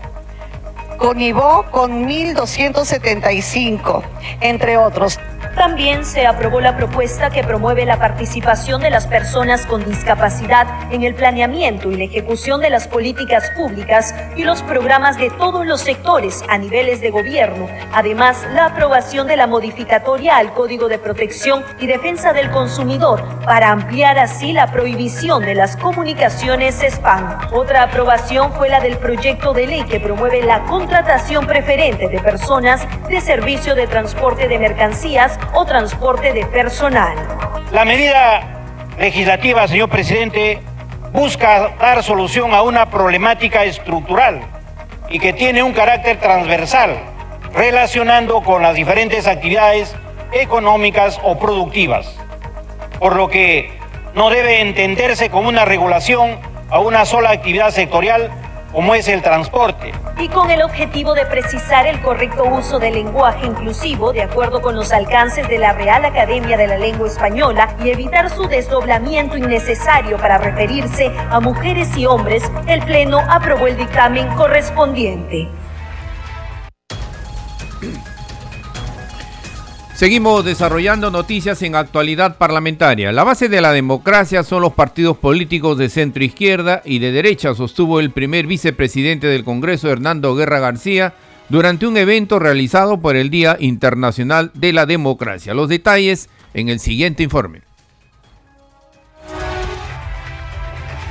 con 0.98 1.20
Ibó 1.20 1.66
con 1.72 2.08
1.275, 2.08 4.04
entre 4.40 4.78
otros. 4.78 5.20
También 5.56 6.06
se 6.06 6.26
aprobó 6.26 6.62
la 6.62 6.78
propuesta 6.78 7.30
que 7.30 7.44
promueve 7.44 7.86
la 7.86 8.00
participación 8.00 8.82
de 8.82 8.90
las 8.90 9.08
personas 9.08 9.66
con 9.66 9.84
discapacidad 9.84 10.66
en 10.92 11.04
el 11.04 11.14
planeamiento 11.14 11.92
y 11.92 11.98
la 11.98 12.06
ejecución 12.06 12.62
de 12.62 12.70
las 12.70 12.88
políticas 12.88 13.52
públicas 13.56 14.16
y 14.36 14.44
los 14.44 14.64
programas 14.64 15.18
de 15.18 15.30
todos 15.30 15.66
los 15.66 15.82
sectores 15.82 16.44
a 16.48 16.58
niveles 16.58 17.02
de 17.02 17.12
gobierno. 17.12 17.68
Además, 17.94 18.46
la 18.54 18.68
aprobación 18.68 19.28
de 19.28 19.38
la 19.38 19.48
modificatoria 19.48 20.38
al 20.38 20.54
Código 20.54 20.88
de 20.88 21.00
Protección 21.00 21.64
y 21.80 21.88
Defensa 21.88 22.34
del 22.34 22.50
Consumidor 22.50 23.24
para 23.46 23.72
ampliar 23.72 24.18
así 24.18 24.54
la 24.54 24.72
prohibición 24.72 25.44
de 25.44 25.56
las 25.56 25.76
comunicaciones 25.78 26.82
spam. 26.82 27.40
Otra 27.52 27.84
aprobación 27.84 28.54
fue 28.54 28.70
la 28.70 28.80
del 28.80 28.98
proyecto 28.98 29.54
de 29.54 29.68
ley 29.68 29.84
que 29.84 30.00
promueve 30.00 30.44
la 30.44 30.64
contratación 30.64 31.46
preferente 31.46 32.08
de 32.08 32.20
personas 32.20 32.88
de 33.10 33.22
servicio 33.22 33.76
de 33.76 33.88
transporte 33.88 34.48
de 34.48 34.58
mercancías 34.58 35.38
o 35.54 35.66
transporte 35.66 36.34
de 36.34 36.46
personal. 36.46 37.16
La 37.72 37.86
medida 37.86 38.42
legislativa, 38.98 39.68
señor 39.68 39.90
presidente, 39.90 40.62
busca 41.12 41.76
dar 41.80 42.04
solución 42.04 42.54
a 42.54 42.62
una 42.62 42.90
problemática 42.90 43.64
estructural 43.64 44.42
y 45.10 45.20
que 45.20 45.34
tiene 45.34 45.64
un 45.64 45.74
carácter 45.74 46.20
transversal, 46.20 46.98
relacionando 47.54 48.42
con 48.42 48.62
las 48.62 48.76
diferentes 48.76 49.28
actividades 49.28 49.96
económicas 50.32 51.20
o 51.24 51.38
productivas, 51.38 52.16
por 53.00 53.16
lo 53.16 53.28
que 53.28 53.78
no 54.16 54.30
debe 54.30 54.62
entenderse 54.62 55.30
como 55.30 55.50
una 55.50 55.66
regulación 55.66 56.38
a 56.70 56.80
una 56.80 57.06
sola 57.06 57.32
actividad 57.32 57.72
sectorial 57.72 58.32
como 58.72 58.96
es 58.96 59.08
el 59.08 59.22
transporte. 59.22 59.94
Y 60.18 60.28
con 60.30 60.52
el 60.52 60.62
objetivo 60.62 61.14
de 61.14 61.26
precisar 61.26 61.88
el 61.88 62.02
correcto 62.02 62.44
uso 62.46 62.80
del 62.80 62.94
lenguaje 62.94 63.46
inclusivo 63.46 64.14
de 64.14 64.22
acuerdo 64.22 64.62
con 64.62 64.76
los 64.76 64.92
alcances 64.92 65.48
de 65.48 65.58
la 65.58 65.74
Real 65.74 66.06
Academia 66.06 66.58
de 66.58 66.68
la 66.68 66.78
Lengua 66.78 67.08
Española 67.08 67.76
y 67.84 67.90
evitar 67.90 68.30
su 68.30 68.48
desdoblamiento 68.48 69.38
innecesario 69.38 70.18
para 70.18 70.38
referirse 70.38 71.12
a 71.30 71.40
mujeres 71.40 71.96
y 71.98 72.06
hombres, 72.06 72.44
el 72.68 72.84
Pleno 72.84 73.20
aprobó 73.30 73.68
el 73.68 73.78
dictamen 73.78 74.28
correspondiente. 74.36 75.50
Seguimos 80.02 80.44
desarrollando 80.44 81.12
noticias 81.12 81.62
en 81.62 81.76
actualidad 81.76 82.40
parlamentaria. 82.40 83.12
La 83.12 83.24
base 83.24 83.50
de 83.50 83.62
la 83.62 83.72
democracia 83.72 84.42
son 84.42 84.64
los 84.64 84.74
partidos 84.74 85.16
políticos 85.16 85.78
de 85.78 85.90
centro 85.90 86.24
izquierda 86.24 86.82
y 86.84 86.98
de 86.98 87.12
derecha, 87.12 87.54
sostuvo 87.54 88.00
el 88.00 88.10
primer 88.10 88.48
vicepresidente 88.48 89.28
del 89.28 89.44
Congreso, 89.44 89.92
Hernando 89.92 90.34
Guerra 90.34 90.60
García, 90.60 91.14
durante 91.50 91.86
un 91.86 91.98
evento 91.98 92.40
realizado 92.40 93.00
por 93.00 93.16
el 93.16 93.30
Día 93.30 93.58
Internacional 93.60 94.50
de 94.56 94.74
la 94.74 94.88
Democracia. 94.88 95.54
Los 95.54 95.70
detalles 95.70 96.30
en 96.56 96.70
el 96.70 96.80
siguiente 96.80 97.22
informe. 97.22 97.62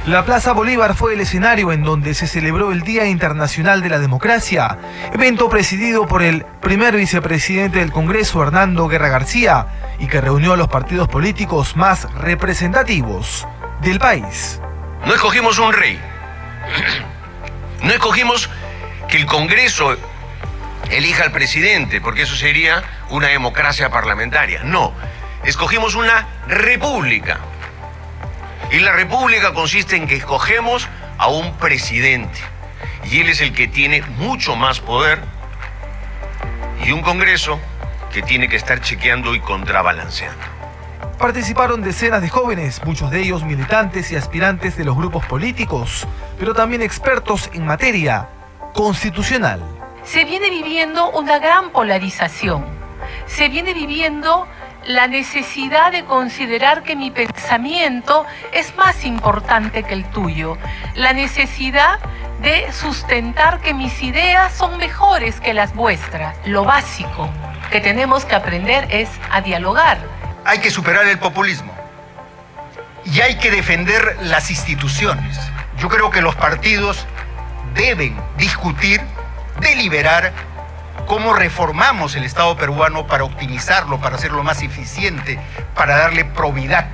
La 0.07 0.25
Plaza 0.25 0.53
Bolívar 0.53 0.95
fue 0.95 1.13
el 1.13 1.21
escenario 1.21 1.73
en 1.73 1.83
donde 1.83 2.15
se 2.15 2.27
celebró 2.27 2.73
el 2.73 2.81
Día 2.81 3.05
Internacional 3.05 3.83
de 3.83 3.91
la 3.91 3.99
Democracia, 3.99 4.79
evento 5.13 5.51
presidido 5.51 6.07
por 6.07 6.23
el 6.23 6.47
primer 6.63 6.97
vicepresidente 6.97 7.81
del 7.81 7.93
Congreso, 7.93 8.43
Hernando 8.43 8.89
Guerra 8.89 9.11
García, 9.11 9.67
y 9.99 10.07
que 10.07 10.23
reunió 10.23 10.55
a 10.55 10.57
los 10.57 10.69
partidos 10.69 11.07
políticos 11.07 11.77
más 11.77 12.11
representativos 12.15 13.47
del 13.83 13.99
país. 13.99 14.59
No 15.05 15.15
escogimos 15.15 15.59
un 15.59 15.75
rey, 15.75 16.01
no 17.83 17.91
escogimos 17.93 18.49
que 19.07 19.19
el 19.19 19.27
Congreso 19.27 19.99
elija 20.91 21.25
al 21.25 21.31
presidente, 21.31 22.01
porque 22.01 22.23
eso 22.23 22.37
sería 22.37 22.83
una 23.11 23.29
democracia 23.29 23.91
parlamentaria. 23.91 24.63
No, 24.65 24.95
escogimos 25.45 25.95
una 25.95 26.27
república 26.49 27.39
y 28.71 28.79
la 28.79 28.93
república 28.93 29.53
consiste 29.53 29.97
en 29.97 30.07
que 30.07 30.17
escogemos 30.17 30.89
a 31.19 31.29
un 31.29 31.55
presidente. 31.57 32.39
Y 33.05 33.21
él 33.21 33.29
es 33.29 33.41
el 33.41 33.53
que 33.53 33.67
tiene 33.67 34.03
mucho 34.03 34.57
más 34.57 34.81
poder. 34.81 35.21
Y 36.85 36.93
un 36.93 37.03
Congreso 37.03 37.59
que 38.13 38.23
tiene 38.23 38.49
que 38.49 38.57
estar 38.57 38.81
chequeando 38.81 39.35
y 39.35 39.41
contrabalanceando. 39.41 40.45
Participaron 41.19 41.83
decenas 41.83 42.23
de 42.23 42.29
jóvenes, 42.29 42.83
muchos 42.85 43.11
de 43.11 43.21
ellos 43.21 43.45
militantes 43.45 44.11
y 44.11 44.17
aspirantes 44.17 44.77
de 44.77 44.85
los 44.85 44.97
grupos 44.97 45.27
políticos, 45.27 46.07
pero 46.39 46.55
también 46.55 46.81
expertos 46.81 47.51
en 47.53 47.67
materia 47.67 48.29
constitucional. 48.73 49.63
Se 50.03 50.25
viene 50.25 50.49
viviendo 50.49 51.11
una 51.11 51.39
gran 51.39 51.71
polarización. 51.71 52.65
Se 53.27 53.49
viene 53.49 53.75
viviendo 53.75 54.47
la 54.87 55.07
necesidad 55.07 55.93
de 55.93 56.05
considerar 56.05 56.83
que 56.83 56.97
mi 56.97 57.11
pensamiento 57.11 58.25
es 58.53 58.75
más 58.77 59.05
importante 59.05 59.83
que 59.83 59.95
el 59.95 60.05
tuyo, 60.05 60.57
la 60.95 61.13
necesidad 61.13 61.99
de 62.43 62.73
sustentar 62.73 63.61
que 63.61 63.75
mis 63.75 64.03
ideas 64.03 64.53
son 64.53 64.79
mejores 64.79 65.41
que 65.41 65.53
las 65.53 65.75
vuestras. 65.75 66.37
Lo 66.47 66.65
básico 66.65 67.29
que 67.71 67.81
tenemos 67.81 68.25
que 68.25 68.35
aprender 68.35 68.87
es 68.91 69.09
a 69.31 69.41
dialogar. 69.41 69.99
Hay 70.45 70.59
que 70.59 70.71
superar 70.71 71.07
el 71.07 71.19
populismo 71.19 71.73
y 73.05 73.21
hay 73.21 73.37
que 73.37 73.51
defender 73.51 74.17
las 74.23 74.51
instituciones. 74.51 75.39
Yo 75.79 75.89
creo 75.89 76.11
que 76.11 76.23
los 76.23 76.35
partidos 76.35 77.07
deben 77.75 78.17
discutir, 78.37 79.01
deliberar 79.61 80.33
cómo 81.11 81.33
reformamos 81.33 82.15
el 82.15 82.23
Estado 82.23 82.57
peruano 82.57 83.09
para 83.09 83.25
optimizarlo, 83.25 83.99
para 83.99 84.15
hacerlo 84.15 84.45
más 84.45 84.63
eficiente, 84.63 85.41
para 85.75 85.97
darle 85.97 86.25
probidad. 86.25 86.87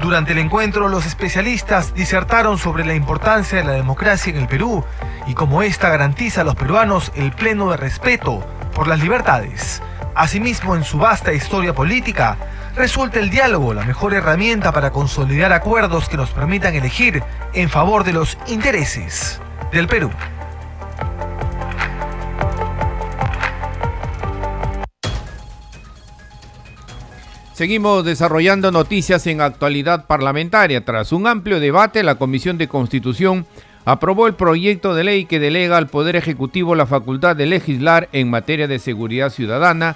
Durante 0.00 0.30
el 0.30 0.38
encuentro, 0.38 0.88
los 0.88 1.06
especialistas 1.06 1.92
disertaron 1.92 2.56
sobre 2.56 2.84
la 2.84 2.94
importancia 2.94 3.58
de 3.58 3.64
la 3.64 3.72
democracia 3.72 4.30
en 4.30 4.36
el 4.36 4.46
Perú 4.46 4.84
y 5.26 5.34
cómo 5.34 5.64
ésta 5.64 5.88
garantiza 5.88 6.42
a 6.42 6.44
los 6.44 6.54
peruanos 6.54 7.10
el 7.16 7.32
pleno 7.32 7.72
de 7.72 7.76
respeto 7.76 8.46
por 8.76 8.86
las 8.86 9.00
libertades. 9.00 9.82
Asimismo, 10.14 10.76
en 10.76 10.84
su 10.84 10.98
vasta 10.98 11.32
historia 11.32 11.74
política, 11.74 12.36
resulta 12.76 13.18
el 13.18 13.28
diálogo 13.28 13.74
la 13.74 13.82
mejor 13.82 14.14
herramienta 14.14 14.70
para 14.70 14.92
consolidar 14.92 15.52
acuerdos 15.52 16.08
que 16.08 16.16
nos 16.16 16.30
permitan 16.30 16.76
elegir 16.76 17.24
en 17.54 17.68
favor 17.68 18.04
de 18.04 18.12
los 18.12 18.38
intereses 18.46 19.40
del 19.72 19.88
Perú. 19.88 20.12
Seguimos 27.54 28.04
desarrollando 28.04 28.72
noticias 28.72 29.28
en 29.28 29.40
actualidad 29.40 30.08
parlamentaria. 30.08 30.84
Tras 30.84 31.12
un 31.12 31.28
amplio 31.28 31.60
debate, 31.60 32.02
la 32.02 32.16
Comisión 32.16 32.58
de 32.58 32.66
Constitución 32.66 33.46
aprobó 33.84 34.26
el 34.26 34.34
proyecto 34.34 34.92
de 34.92 35.04
ley 35.04 35.26
que 35.26 35.38
delega 35.38 35.76
al 35.76 35.86
Poder 35.86 36.16
Ejecutivo 36.16 36.74
la 36.74 36.86
facultad 36.86 37.36
de 37.36 37.46
legislar 37.46 38.08
en 38.10 38.28
materia 38.28 38.66
de 38.66 38.80
seguridad 38.80 39.30
ciudadana, 39.30 39.94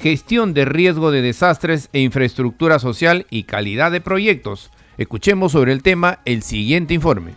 gestión 0.00 0.54
de 0.54 0.64
riesgo 0.66 1.10
de 1.10 1.20
desastres 1.20 1.88
e 1.92 1.98
infraestructura 1.98 2.78
social 2.78 3.26
y 3.28 3.42
calidad 3.42 3.90
de 3.90 4.00
proyectos. 4.00 4.70
Escuchemos 4.96 5.50
sobre 5.50 5.72
el 5.72 5.82
tema 5.82 6.20
el 6.24 6.44
siguiente 6.44 6.94
informe. 6.94 7.32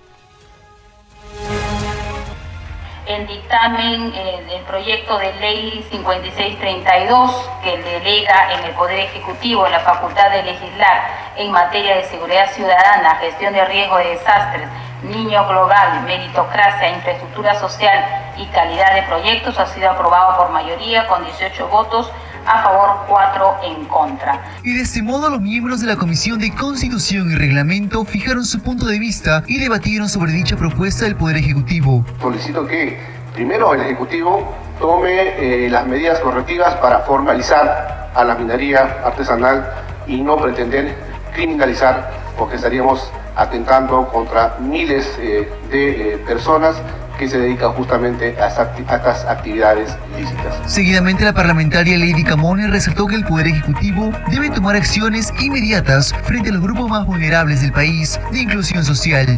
El 3.14 3.28
dictamen 3.28 4.12
eh, 4.16 4.44
del 4.50 4.62
proyecto 4.64 5.18
de 5.20 5.34
ley 5.36 5.86
5632 5.92 7.50
que 7.64 7.78
delega 7.78 8.54
en 8.54 8.66
el 8.66 8.72
Poder 8.72 9.00
Ejecutivo 9.00 9.68
la 9.68 9.80
facultad 9.82 10.32
de 10.32 10.42
legislar 10.44 11.34
en 11.38 11.52
materia 11.52 11.96
de 11.96 12.04
seguridad 12.06 12.52
ciudadana, 12.52 13.16
gestión 13.18 13.54
de 13.54 13.64
riesgo 13.66 13.98
de 13.98 14.10
desastres, 14.10 14.68
niño 15.04 15.48
global, 15.48 16.02
meritocracia, 16.02 16.90
infraestructura 16.90 17.54
social 17.56 18.34
y 18.38 18.46
calidad 18.48 18.96
de 18.96 19.04
proyectos 19.04 19.60
ha 19.60 19.68
sido 19.68 19.92
aprobado 19.92 20.38
por 20.38 20.50
mayoría 20.50 21.08
con 21.08 21.24
18 21.24 21.68
votos 21.68 22.12
a 22.46 22.64
favor, 22.64 23.06
4 23.08 23.56
en 23.64 23.86
contra. 23.86 24.42
Y 24.64 24.74
de 24.74 24.82
este 24.82 25.02
modo 25.02 25.30
los 25.30 25.42
miembros 25.42 25.82
de 25.82 25.88
la 25.88 25.96
Comisión 25.96 26.40
de 26.40 26.54
Constitución 26.54 27.32
y 27.32 27.36
Reglamento 27.36 28.04
fijaron 28.06 28.46
su 28.46 28.62
punto 28.62 28.86
de 28.86 29.00
vista 29.00 29.44
y 29.48 29.60
debatieron 29.60 30.10
sobre 30.10 30.32
dicha 30.32 30.56
propuesta 30.56 31.06
del 31.06 31.16
Poder 31.16 31.38
Ejecutivo. 31.38 32.06
Solicito 32.22 32.66
que 32.66 33.00
primero 33.34 33.74
el 33.74 33.82
Ejecutivo 33.82 34.54
tome 34.80 35.66
eh, 35.66 35.70
las 35.70 35.88
medidas 35.88 36.20
correctivas 36.20 36.76
para 36.76 37.00
formalizar 37.00 38.12
a 38.14 38.24
la 38.24 38.36
minería 38.36 38.98
artesanal 39.04 39.72
y 40.08 40.22
no 40.22 40.38
pretender 40.38 40.96
criminalizar 41.34 42.12
porque 42.38 42.56
estaríamos 42.56 43.12
atentando 43.36 44.08
contra 44.10 44.58
miles 44.60 45.18
eh, 45.20 45.50
de 45.72 46.14
eh, 46.14 46.18
personas 46.20 46.76
que 47.18 47.28
se 47.28 47.40
dedica 47.40 47.70
justamente 47.70 48.36
a, 48.40 48.48
estas 48.48 49.26
actividades 49.26 49.96
ilícitas. 50.16 50.56
Seguidamente, 50.66 51.24
la 51.24 51.34
parlamentaria 51.34 51.98
Lady 51.98 52.24
Camone 52.24 52.68
resaltó 52.68 53.08
que 53.08 53.16
el 53.16 53.26
Poder 53.26 53.48
Ejecutivo 53.48 54.12
debe 54.30 54.50
tomar 54.50 54.76
acciones 54.76 55.32
inmediatas 55.40 56.14
frente 56.24 56.50
a 56.50 56.54
los 56.54 56.62
grupos 56.62 56.90
más 56.90 57.06
vulnerables 57.06 57.62
del 57.62 57.72
país 57.72 58.20
de 58.32 58.40
inclusión 58.40 58.84
social. 58.84 59.38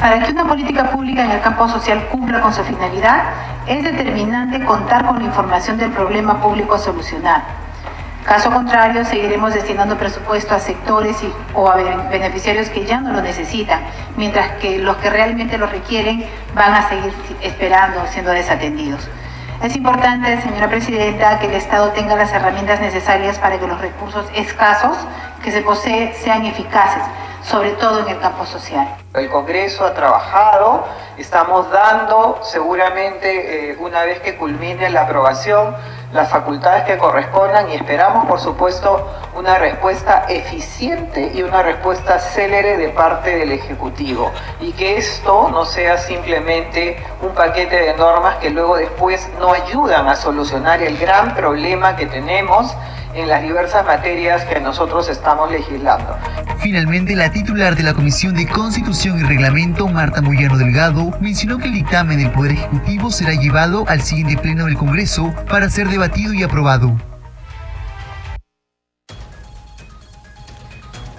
Para 0.00 0.24
que 0.24 0.32
una 0.32 0.46
política 0.46 0.90
pública 0.90 1.24
en 1.24 1.30
el 1.30 1.40
campo 1.40 1.68
social 1.68 2.08
cumpla 2.10 2.40
con 2.40 2.52
su 2.52 2.62
finalidad, 2.64 3.24
es 3.66 3.84
determinante 3.84 4.64
contar 4.64 5.06
con 5.06 5.18
la 5.18 5.24
información 5.24 5.78
del 5.78 5.92
problema 5.92 6.40
público 6.40 6.74
a 6.74 6.78
solucionar 6.78 7.61
Caso 8.24 8.52
contrario, 8.52 9.04
seguiremos 9.04 9.52
destinando 9.52 9.98
presupuesto 9.98 10.54
a 10.54 10.60
sectores 10.60 11.16
o 11.54 11.68
a 11.68 11.76
beneficiarios 12.08 12.68
que 12.68 12.86
ya 12.86 13.00
no 13.00 13.12
lo 13.12 13.20
necesitan, 13.20 13.80
mientras 14.16 14.52
que 14.58 14.78
los 14.78 14.96
que 14.98 15.10
realmente 15.10 15.58
lo 15.58 15.66
requieren 15.66 16.24
van 16.54 16.72
a 16.72 16.88
seguir 16.88 17.12
esperando, 17.40 18.06
siendo 18.06 18.30
desatendidos. 18.30 19.08
Es 19.62 19.76
importante, 19.76 20.40
señora 20.40 20.68
Presidenta, 20.68 21.38
que 21.40 21.46
el 21.46 21.54
Estado 21.54 21.90
tenga 21.90 22.14
las 22.14 22.32
herramientas 22.32 22.80
necesarias 22.80 23.38
para 23.38 23.58
que 23.58 23.66
los 23.66 23.80
recursos 23.80 24.26
escasos 24.34 24.96
que 25.42 25.50
se 25.50 25.62
posee 25.62 26.14
sean 26.14 26.46
eficaces, 26.46 27.02
sobre 27.44 27.72
todo 27.72 28.00
en 28.00 28.08
el 28.08 28.20
campo 28.20 28.46
social. 28.46 28.96
El 29.14 29.28
Congreso 29.28 29.84
ha 29.84 29.94
trabajado, 29.94 30.84
estamos 31.18 31.70
dando 31.70 32.40
seguramente 32.42 33.72
eh, 33.72 33.76
una 33.78 34.04
vez 34.04 34.20
que 34.20 34.36
culmine 34.36 34.88
la 34.90 35.02
aprobación 35.02 35.74
las 36.12 36.28
facultades 36.28 36.84
que 36.84 36.98
correspondan 36.98 37.70
y 37.70 37.74
esperamos 37.74 38.26
por 38.26 38.38
supuesto 38.38 39.08
una 39.34 39.56
respuesta 39.56 40.26
eficiente 40.28 41.32
y 41.34 41.42
una 41.42 41.62
respuesta 41.62 42.18
célere 42.18 42.76
de 42.76 42.90
parte 42.90 43.36
del 43.36 43.52
Ejecutivo 43.52 44.30
y 44.60 44.72
que 44.72 44.98
esto 44.98 45.48
no 45.50 45.64
sea 45.64 45.96
simplemente 45.96 47.02
un 47.22 47.30
paquete 47.30 47.76
de 47.76 47.94
normas 47.94 48.36
que 48.36 48.50
luego 48.50 48.76
después 48.76 49.28
no 49.38 49.52
ayudan 49.52 50.06
a 50.06 50.16
solucionar 50.16 50.82
el 50.82 50.98
gran 50.98 51.34
problema 51.34 51.96
que 51.96 52.06
tenemos 52.06 52.74
en 53.14 53.28
las 53.28 53.42
diversas 53.42 53.84
materias 53.86 54.44
que 54.44 54.60
nosotros 54.60 55.08
estamos 55.08 55.50
legislando. 55.50 56.16
Finalmente, 56.58 57.14
la 57.16 57.30
titular 57.30 57.76
de 57.76 57.82
la 57.82 57.94
Comisión 57.94 58.34
de 58.34 58.46
Constitución 58.46 59.18
y 59.20 59.22
Reglamento, 59.22 59.88
Marta 59.88 60.22
Moyano 60.22 60.56
Delgado, 60.56 61.10
mencionó 61.20 61.58
que 61.58 61.66
el 61.66 61.74
dictamen 61.74 62.18
del 62.18 62.32
Poder 62.32 62.52
Ejecutivo 62.52 63.10
será 63.10 63.32
llevado 63.32 63.84
al 63.88 64.02
siguiente 64.02 64.38
pleno 64.38 64.66
del 64.66 64.76
Congreso 64.76 65.34
para 65.50 65.68
ser 65.68 65.88
debatido 65.88 66.32
y 66.32 66.42
aprobado. 66.42 66.96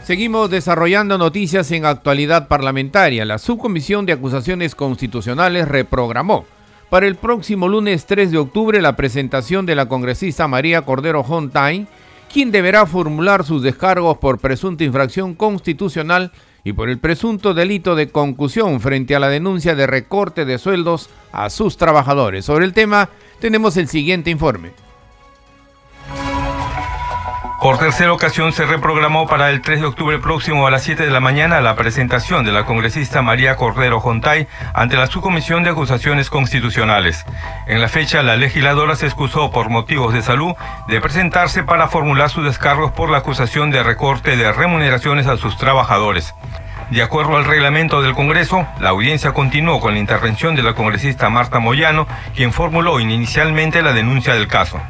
Seguimos 0.04 0.50
desarrollando 0.50 1.18
noticias 1.18 1.72
en 1.72 1.86
actualidad 1.86 2.50
parlamentaria. 2.50 3.24
La 3.24 3.38
Subcomisión 3.38 4.06
de 4.06 4.12
Acusaciones 4.12 4.76
Constitucionales 4.76 5.66
reprogramó 5.66 6.46
para 6.94 7.08
el 7.08 7.16
próximo 7.16 7.68
lunes 7.68 8.06
3 8.06 8.30
de 8.30 8.38
octubre 8.38 8.80
la 8.80 8.96
presentación 8.96 9.66
de 9.66 9.74
la 9.74 9.88
congresista 9.88 10.48
María 10.48 10.84
Cordero 10.84 11.22
Hontain, 11.22 11.88
quien 12.32 12.52
deberá 12.52 12.86
formular 12.86 13.44
sus 13.44 13.64
descargos 13.64 14.20
por 14.20 14.38
presunta 14.38 14.84
infracción 14.84 15.34
constitucional 15.34 16.32
y 16.64 16.74
por 16.74 16.90
el 16.90 17.00
presunto 17.00 17.56
delito 17.56 17.96
de 17.96 18.10
concusión 18.10 18.80
frente 18.80 19.16
a 19.16 19.20
la 19.20 19.30
denuncia 19.30 19.74
de 19.74 19.88
recorte 19.88 20.46
de 20.46 20.60
sueldos 20.60 21.10
a 21.32 21.50
sus 21.50 21.78
trabajadores. 21.78 22.46
Sobre 22.46 22.66
el 22.66 22.74
tema 22.74 23.10
tenemos 23.40 23.76
el 23.78 23.88
siguiente 23.88 24.30
informe. 24.30 24.83
Por 27.64 27.78
tercera 27.78 28.12
ocasión 28.12 28.52
se 28.52 28.66
reprogramó 28.66 29.26
para 29.26 29.50
el 29.50 29.62
3 29.62 29.80
de 29.80 29.86
octubre 29.86 30.20
próximo 30.20 30.68
a 30.68 30.70
las 30.70 30.84
7 30.84 31.06
de 31.06 31.10
la 31.10 31.22
mañana 31.22 31.62
la 31.62 31.78
presentación 31.78 32.44
de 32.44 32.52
la 32.52 32.66
congresista 32.66 33.22
María 33.22 33.56
Cordero 33.56 34.02
Jontay 34.02 34.50
ante 34.74 34.98
la 34.98 35.08
Subcomisión 35.08 35.64
de 35.64 35.70
Acusaciones 35.70 36.30
Constitucionales. 36.30 37.26
En 37.66 37.80
la 37.80 37.88
fecha, 37.88 38.22
la 38.22 38.36
legisladora 38.36 38.98
se 38.98 39.06
excusó 39.06 39.50
por 39.50 39.70
motivos 39.70 40.14
de 40.14 40.22
salud 40.22 40.56
de 40.90 41.00
presentarse 41.00 41.64
para 41.64 41.88
formular 41.88 42.30
sus 42.30 42.44
descargos 42.44 42.92
por 42.92 43.10
la 43.10 43.20
acusación 43.20 43.72
de 43.72 43.82
recorte 43.82 44.36
de 44.36 44.52
remuneraciones 44.52 45.28
a 45.28 45.38
sus 45.38 45.58
trabajadores. 45.58 46.36
De 46.90 47.02
acuerdo 47.02 47.38
al 47.38 47.46
reglamento 47.46 48.02
del 48.02 48.14
Congreso, 48.14 48.68
la 48.82 48.90
audiencia 48.90 49.32
continuó 49.32 49.80
con 49.80 49.94
la 49.94 50.00
intervención 50.00 50.54
de 50.54 50.64
la 50.64 50.74
congresista 50.74 51.30
Marta 51.30 51.60
Moyano, 51.60 52.08
quien 52.36 52.52
formuló 52.52 53.00
inicialmente 53.00 53.82
la 53.82 53.94
denuncia 53.94 54.34
del 54.34 54.50
caso. 54.50 54.82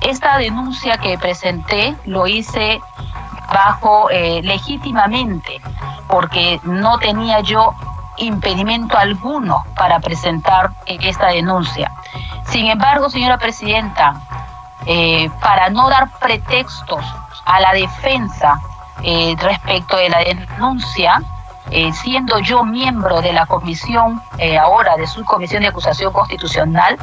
Esta 0.00 0.38
denuncia 0.38 0.98
que 0.98 1.16
presenté 1.16 1.96
lo 2.06 2.26
hice 2.26 2.80
bajo 3.52 4.10
eh, 4.10 4.40
legítimamente, 4.42 5.60
porque 6.08 6.60
no 6.64 6.98
tenía 6.98 7.40
yo 7.40 7.74
impedimento 8.16 8.96
alguno 8.96 9.64
para 9.76 10.00
presentar 10.00 10.70
esta 10.86 11.28
denuncia. 11.28 11.92
Sin 12.46 12.66
embargo, 12.66 13.08
señora 13.10 13.38
presidenta, 13.38 14.20
eh, 14.86 15.30
para 15.40 15.70
no 15.70 15.88
dar 15.88 16.10
pretextos 16.18 17.04
a 17.44 17.60
la 17.60 17.72
defensa 17.72 18.60
eh, 19.02 19.34
respecto 19.38 19.96
de 19.96 20.08
la 20.08 20.18
denuncia, 20.18 21.22
siendo 22.02 22.38
yo 22.40 22.64
miembro 22.64 23.22
de 23.22 23.32
la 23.32 23.46
comisión, 23.46 24.20
ahora 24.60 24.96
de 24.96 25.06
su 25.06 25.24
comisión 25.24 25.62
de 25.62 25.68
acusación 25.68 26.12
constitucional, 26.12 26.98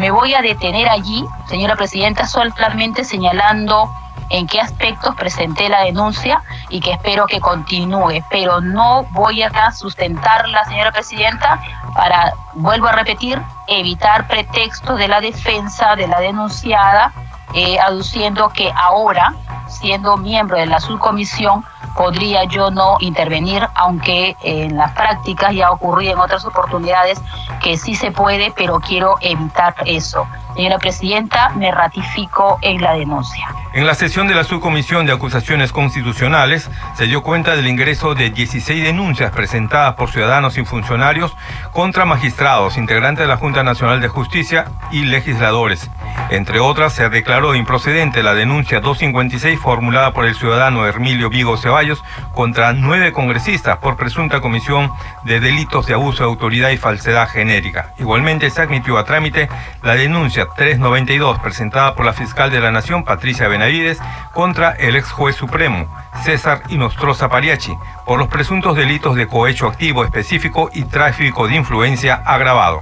me 0.00 0.10
voy 0.10 0.34
a 0.34 0.42
detener 0.42 0.88
allí, 0.88 1.24
señora 1.48 1.76
presidenta, 1.76 2.26
solamente 2.26 3.04
señalando 3.04 3.90
en 4.30 4.46
qué 4.46 4.60
aspectos 4.60 5.14
presenté 5.14 5.68
la 5.68 5.82
denuncia 5.82 6.42
y 6.68 6.80
que 6.80 6.92
espero 6.92 7.26
que 7.26 7.40
continúe, 7.40 8.24
pero 8.30 8.60
no 8.60 9.04
voy 9.12 9.42
a 9.42 9.70
sustentarla, 9.72 10.64
señora 10.64 10.92
presidenta, 10.92 11.60
para, 11.94 12.32
vuelvo 12.54 12.88
a 12.88 12.92
repetir, 12.92 13.40
evitar 13.68 14.26
pretextos 14.26 14.98
de 14.98 15.08
la 15.08 15.20
defensa 15.20 15.94
de 15.96 16.08
la 16.08 16.20
denunciada, 16.20 17.12
eh, 17.54 17.78
aduciendo 17.78 18.48
que 18.50 18.72
ahora, 18.74 19.34
siendo 19.68 20.16
miembro 20.16 20.56
de 20.58 20.66
la 20.66 20.80
subcomisión, 20.80 21.64
podría 21.96 22.44
yo 22.44 22.70
no 22.70 22.96
intervenir, 23.00 23.66
aunque 23.74 24.36
en 24.42 24.76
las 24.76 24.92
prácticas 24.92 25.54
ya 25.54 25.70
ocurrido 25.70 26.12
en 26.12 26.18
otras 26.18 26.44
oportunidades 26.44 27.20
que 27.62 27.76
sí 27.76 27.94
se 27.94 28.10
puede, 28.12 28.52
pero 28.54 28.80
quiero 28.80 29.16
evitar 29.20 29.74
eso. 29.86 30.26
Señora 30.56 30.78
Presidenta, 30.78 31.50
me 31.50 31.70
ratifico 31.70 32.58
en 32.62 32.80
la 32.80 32.94
denuncia. 32.94 33.46
En 33.74 33.86
la 33.86 33.94
sesión 33.94 34.26
de 34.26 34.34
la 34.34 34.42
Subcomisión 34.42 35.04
de 35.04 35.12
Acusaciones 35.12 35.70
Constitucionales 35.70 36.70
se 36.96 37.04
dio 37.04 37.22
cuenta 37.22 37.54
del 37.54 37.66
ingreso 37.66 38.14
de 38.14 38.30
16 38.30 38.82
denuncias 38.82 39.32
presentadas 39.32 39.96
por 39.96 40.10
ciudadanos 40.10 40.56
y 40.56 40.64
funcionarios 40.64 41.36
contra 41.72 42.06
magistrados, 42.06 42.78
integrantes 42.78 43.24
de 43.24 43.28
la 43.28 43.36
Junta 43.36 43.62
Nacional 43.64 44.00
de 44.00 44.08
Justicia 44.08 44.64
y 44.92 45.04
legisladores. 45.04 45.90
Entre 46.30 46.58
otras, 46.58 46.94
se 46.94 47.10
declaró 47.10 47.54
improcedente 47.54 48.22
la 48.22 48.34
denuncia 48.34 48.80
256 48.80 49.60
formulada 49.60 50.14
por 50.14 50.24
el 50.24 50.34
ciudadano 50.34 50.86
Hermilio 50.86 51.28
Vigo 51.28 51.58
Ceballos 51.58 52.02
contra 52.34 52.72
nueve 52.72 53.12
congresistas 53.12 53.76
por 53.76 53.98
presunta 53.98 54.40
comisión 54.40 54.90
de 55.24 55.38
delitos 55.38 55.86
de 55.86 55.92
abuso 55.92 56.22
de 56.22 56.30
autoridad 56.30 56.70
y 56.70 56.78
falsedad 56.78 57.28
genérica. 57.28 57.92
Igualmente 57.98 58.48
se 58.48 58.62
admitió 58.62 58.96
a 58.96 59.04
trámite 59.04 59.50
la 59.82 59.96
denuncia 59.96 60.45
392 60.56 61.38
presentada 61.40 61.94
por 61.94 62.04
la 62.04 62.12
fiscal 62.12 62.50
de 62.50 62.60
la 62.60 62.70
Nación, 62.70 63.04
Patricia 63.04 63.48
Benavides, 63.48 63.98
contra 64.32 64.72
el 64.72 64.96
ex 64.96 65.10
juez 65.10 65.36
supremo, 65.36 65.94
César 66.22 66.62
Inostroza 66.68 67.28
Pariachi, 67.28 67.74
por 68.04 68.18
los 68.18 68.28
presuntos 68.28 68.76
delitos 68.76 69.16
de 69.16 69.26
cohecho 69.26 69.66
activo 69.66 70.04
específico 70.04 70.70
y 70.72 70.84
tráfico 70.84 71.48
de 71.48 71.56
influencia 71.56 72.14
agravado. 72.14 72.80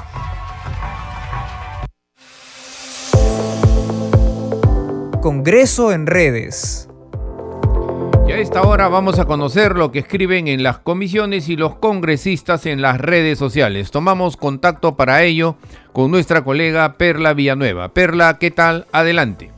Congreso 5.20 5.90
en 5.92 6.06
redes. 6.06 6.88
Y 8.26 8.32
a 8.32 8.38
esta 8.38 8.62
hora 8.62 8.88
vamos 8.88 9.18
a 9.18 9.26
conocer 9.26 9.76
lo 9.76 9.92
que 9.92 9.98
escriben 9.98 10.48
en 10.48 10.62
las 10.62 10.78
comisiones 10.78 11.50
y 11.50 11.56
los 11.56 11.76
congresistas 11.76 12.64
en 12.64 12.80
las 12.80 12.98
redes 12.98 13.38
sociales. 13.38 13.90
Tomamos 13.90 14.38
contacto 14.38 14.96
para 14.96 15.22
ello 15.22 15.56
con 15.92 16.10
nuestra 16.10 16.42
colega 16.42 16.94
Perla 16.94 17.34
Villanueva. 17.34 17.92
Perla, 17.92 18.38
¿qué 18.38 18.50
tal? 18.50 18.86
Adelante. 18.92 19.52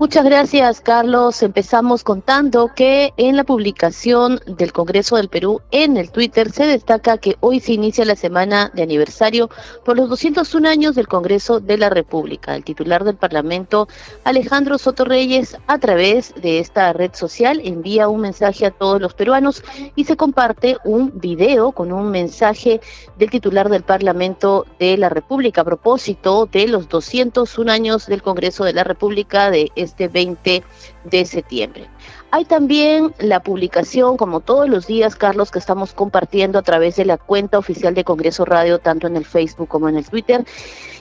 Muchas 0.00 0.24
gracias, 0.24 0.80
Carlos. 0.80 1.42
Empezamos 1.42 2.04
contando 2.04 2.70
que 2.72 3.12
en 3.16 3.36
la 3.36 3.42
publicación 3.42 4.40
del 4.46 4.72
Congreso 4.72 5.16
del 5.16 5.28
Perú 5.28 5.60
en 5.72 5.96
el 5.96 6.12
Twitter 6.12 6.52
se 6.52 6.66
destaca 6.66 7.18
que 7.18 7.36
hoy 7.40 7.58
se 7.58 7.72
inicia 7.72 8.04
la 8.04 8.14
semana 8.14 8.70
de 8.72 8.84
aniversario 8.84 9.50
por 9.84 9.96
los 9.96 10.08
201 10.08 10.68
años 10.68 10.94
del 10.94 11.08
Congreso 11.08 11.58
de 11.58 11.78
la 11.78 11.90
República. 11.90 12.54
El 12.54 12.62
titular 12.62 13.02
del 13.02 13.16
Parlamento, 13.16 13.88
Alejandro 14.22 14.78
Soto 14.78 15.04
Reyes, 15.04 15.56
a 15.66 15.78
través 15.78 16.32
de 16.36 16.60
esta 16.60 16.92
red 16.92 17.10
social 17.14 17.60
envía 17.64 18.06
un 18.06 18.20
mensaje 18.20 18.66
a 18.66 18.70
todos 18.70 19.00
los 19.00 19.14
peruanos 19.14 19.64
y 19.96 20.04
se 20.04 20.16
comparte 20.16 20.76
un 20.84 21.18
video 21.18 21.72
con 21.72 21.90
un 21.90 22.12
mensaje 22.12 22.80
del 23.18 23.30
titular 23.30 23.68
del 23.68 23.82
Parlamento 23.82 24.64
de 24.78 24.96
la 24.96 25.08
República 25.08 25.62
a 25.62 25.64
propósito 25.64 26.46
de 26.46 26.68
los 26.68 26.88
201 26.88 27.72
años 27.72 28.06
del 28.06 28.22
Congreso 28.22 28.62
de 28.62 28.74
la 28.74 28.84
República 28.84 29.50
de 29.50 29.72
20 29.96 30.62
de 31.04 31.24
septiembre. 31.24 31.88
Hay 32.30 32.44
también 32.44 33.14
la 33.18 33.40
publicación, 33.40 34.18
como 34.18 34.40
todos 34.40 34.68
los 34.68 34.86
días, 34.86 35.16
Carlos, 35.16 35.50
que 35.50 35.58
estamos 35.58 35.94
compartiendo 35.94 36.58
a 36.58 36.62
través 36.62 36.96
de 36.96 37.06
la 37.06 37.16
cuenta 37.16 37.56
oficial 37.56 37.94
de 37.94 38.04
Congreso 38.04 38.44
Radio, 38.44 38.78
tanto 38.78 39.06
en 39.06 39.16
el 39.16 39.24
Facebook 39.24 39.68
como 39.68 39.88
en 39.88 39.96
el 39.96 40.06
Twitter, 40.06 40.44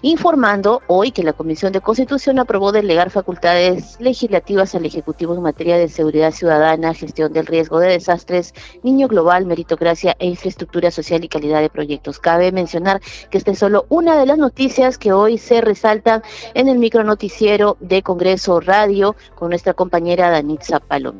informando 0.03 0.81
hoy 0.87 1.11
que 1.11 1.23
la 1.23 1.33
Comisión 1.33 1.73
de 1.73 1.81
Constitución 1.81 2.39
aprobó 2.39 2.71
delegar 2.71 3.09
facultades 3.09 3.97
legislativas 3.99 4.73
al 4.73 4.85
Ejecutivo 4.85 5.35
en 5.35 5.41
materia 5.41 5.77
de 5.77 5.89
seguridad 5.89 6.31
ciudadana, 6.31 6.93
gestión 6.93 7.33
del 7.33 7.45
riesgo 7.45 7.81
de 7.81 7.89
desastres, 7.89 8.53
niño 8.81 9.09
global, 9.09 9.45
meritocracia 9.45 10.15
e 10.19 10.27
infraestructura 10.27 10.91
social 10.91 11.25
y 11.25 11.27
calidad 11.27 11.59
de 11.59 11.69
proyectos. 11.69 12.19
Cabe 12.19 12.53
mencionar 12.53 13.01
que 13.29 13.37
esta 13.37 13.51
es 13.51 13.59
solo 13.59 13.85
una 13.89 14.17
de 14.17 14.27
las 14.27 14.37
noticias 14.37 14.97
que 14.97 15.11
hoy 15.11 15.37
se 15.39 15.59
resaltan 15.59 16.21
en 16.53 16.69
el 16.69 16.77
micronoticiero 16.77 17.75
de 17.81 18.01
Congreso 18.01 18.61
Radio 18.61 19.17
con 19.35 19.49
nuestra 19.49 19.73
compañera 19.73 20.29
Danitza 20.29 20.79
Palomino. 20.79 21.16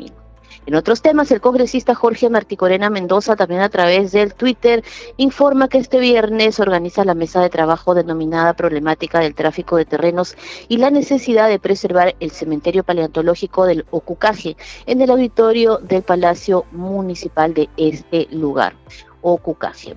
En 0.68 0.76
otros 0.76 1.02
temas, 1.02 1.32
el 1.32 1.40
congresista 1.40 1.96
Jorge 1.96 2.30
Marticorena 2.30 2.90
Mendoza, 2.90 3.38
también 3.38 3.62
a 3.62 3.70
través 3.70 4.12
del 4.12 4.34
Twitter, 4.34 4.84
informa 5.16 5.70
que 5.70 5.78
este 5.78 5.98
viernes 5.98 6.60
organiza 6.60 7.06
la 7.06 7.14
mesa 7.14 7.42
de 7.42 7.50
trabajo 7.50 7.96
denominada 7.96 8.54
Problemática 8.54 9.22
del 9.22 9.34
Tráfico 9.34 9.78
de 9.78 9.86
Terrenos 9.86 10.36
y 10.68 10.76
la 10.76 10.92
necesidad 10.92 11.48
de 11.48 11.60
preservar 11.60 12.18
el 12.20 12.32
cementerio 12.32 12.84
paleontológico 12.84 13.66
del 13.66 13.86
Ocucaje 13.92 14.58
en 14.86 15.00
el 15.00 15.10
auditorio 15.10 15.78
del 15.78 16.04
Palacio 16.04 16.66
Municipal 16.74 17.54
de 17.54 17.70
este 17.78 18.28
lugar. 18.32 18.76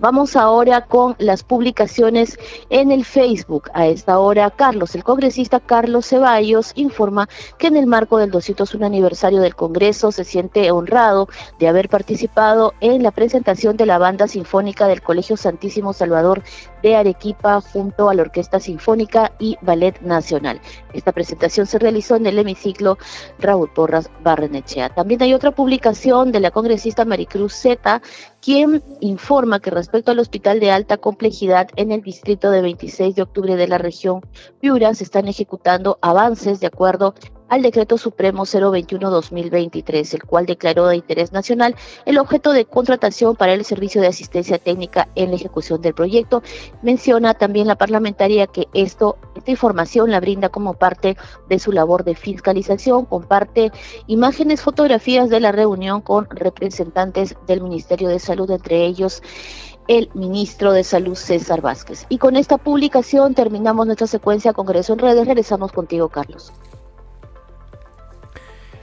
Vamos 0.01 0.35
ahora 0.35 0.87
con 0.87 1.15
las 1.19 1.45
publicaciones 1.45 2.39
en 2.69 2.91
el 2.91 3.05
Facebook. 3.05 3.71
A 3.75 3.87
esta 3.87 4.19
hora, 4.19 4.51
Carlos, 4.51 4.95
el 4.95 5.05
congresista 5.05 5.61
Carlos 5.61 6.07
Ceballos, 6.07 6.73
informa 6.75 7.29
que 7.59 7.69
en 7.69 7.77
el 7.77 7.87
marco 7.87 8.19
del 8.19 8.31
201 8.31 8.85
aniversario 8.85 9.41
del 9.41 9.55
Congreso 9.55 10.11
se 10.11 10.25
siente 10.25 10.71
honrado 10.71 11.29
de 11.59 11.69
haber 11.69 11.89
participado 11.89 12.75
en 12.81 13.03
la 13.03 13.11
presentación 13.11 13.77
de 13.77 13.87
la 13.87 13.99
banda 13.99 14.27
sinfónica 14.27 14.89
del 14.89 15.03
Colegio 15.03 15.37
Santísimo 15.37 15.93
Salvador 15.93 16.43
de 16.83 16.97
Arequipa 16.97 17.61
junto 17.61 18.09
a 18.09 18.15
la 18.15 18.23
Orquesta 18.23 18.59
Sinfónica 18.59 19.33
y 19.39 19.57
Ballet 19.61 20.01
Nacional. 20.01 20.61
Esta 20.93 21.13
presentación 21.13 21.67
se 21.67 21.79
realizó 21.79 22.17
en 22.17 22.27
el 22.27 22.39
hemiciclo 22.39 22.99
Raúl 23.39 23.71
Porras 23.71 24.11
Barrenechea. 24.23 24.89
También 24.89 25.23
hay 25.23 25.35
otra 25.35 25.51
publicación 25.51 26.33
de 26.33 26.41
la 26.41 26.51
congresista 26.51 27.05
Maricruz 27.05 27.55
Zeta, 27.55 28.03
quien 28.41 28.83
informa 29.01 29.61
que 29.61 29.71
respecto 29.71 30.11
al 30.11 30.19
hospital 30.19 30.61
de 30.61 30.71
alta 30.71 30.97
complejidad 30.97 31.69
en 31.77 31.93
el 31.93 32.03
distrito 32.03 32.51
de 32.51 32.63
26 32.63 33.15
de 33.15 33.23
octubre 33.23 33.57
de 33.57 33.69
la 33.69 33.79
región 33.79 34.21
Piura 34.61 34.95
se 34.95 35.05
están 35.05 35.29
ejecutando 35.29 35.99
avances 36.01 36.61
de 36.61 36.67
acuerdo 36.67 37.15
al 37.51 37.63
Decreto 37.63 37.99
Supremo 37.99 38.45
021-2023, 38.47 40.15
el 40.15 40.25
cual 40.25 40.47
declaró 40.47 40.87
de 40.87 40.97
interés 40.97 41.33
nacional 41.33 41.75
el 42.07 42.17
objeto 42.19 42.53
de 42.53 42.65
contratación 42.65 43.37
para 43.37 43.53
el 43.53 43.65
servicio 43.65 44.01
de 44.01 44.07
asistencia 44.07 44.59
técnica 44.59 45.09
en 45.17 45.31
la 45.31 45.37
ejecución 45.37 45.83
del 45.83 45.93
proyecto. 45.93 46.43
Menciona 46.83 47.35
también 47.35 47.67
la 47.67 47.77
parlamentaria 47.77 48.47
que 48.47 48.69
esto, 48.73 49.19
esta 49.37 49.51
información 49.51 50.11
la 50.11 50.21
brinda 50.21 50.49
como 50.49 50.75
parte 50.75 51.17
de 51.49 51.59
su 51.59 51.73
labor 51.73 52.05
de 52.05 52.15
fiscalización, 52.15 53.05
comparte 53.05 53.73
imágenes, 54.07 54.63
fotografías 54.63 55.29
de 55.29 55.41
la 55.41 55.53
reunión 55.53 56.01
con 56.01 56.29
representantes 56.31 57.35
del 57.49 57.61
Ministerio 57.61 58.09
de 58.09 58.21
Salud, 58.21 58.51
entre 58.51 58.87
ellos 58.87 59.23
el 59.89 60.09
ministro 60.15 60.73
de 60.73 60.85
Salud 60.85 61.17
César 61.17 61.61
Vázquez. 61.63 62.07
Y 62.09 62.19
con 62.19 62.37
esta 62.37 62.59
publicación 62.59 63.35
terminamos 63.35 63.87
nuestra 63.87 64.07
secuencia 64.07 64.53
Congreso 64.53 64.93
en 64.93 65.01
Redes. 65.01 65.27
Regresamos 65.27 65.73
contigo, 65.73 66.09
Carlos. 66.09 66.53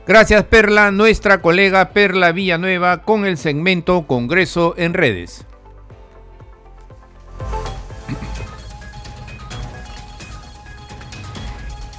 Gracias 0.08 0.46
Perla, 0.46 0.90
nuestra 0.92 1.42
colega 1.42 1.90
Perla 1.90 2.32
Villanueva 2.32 3.02
con 3.02 3.26
el 3.26 3.38
segmento 3.38 4.08
Congreso 4.08 4.74
en 4.78 4.94
redes. 4.94 5.46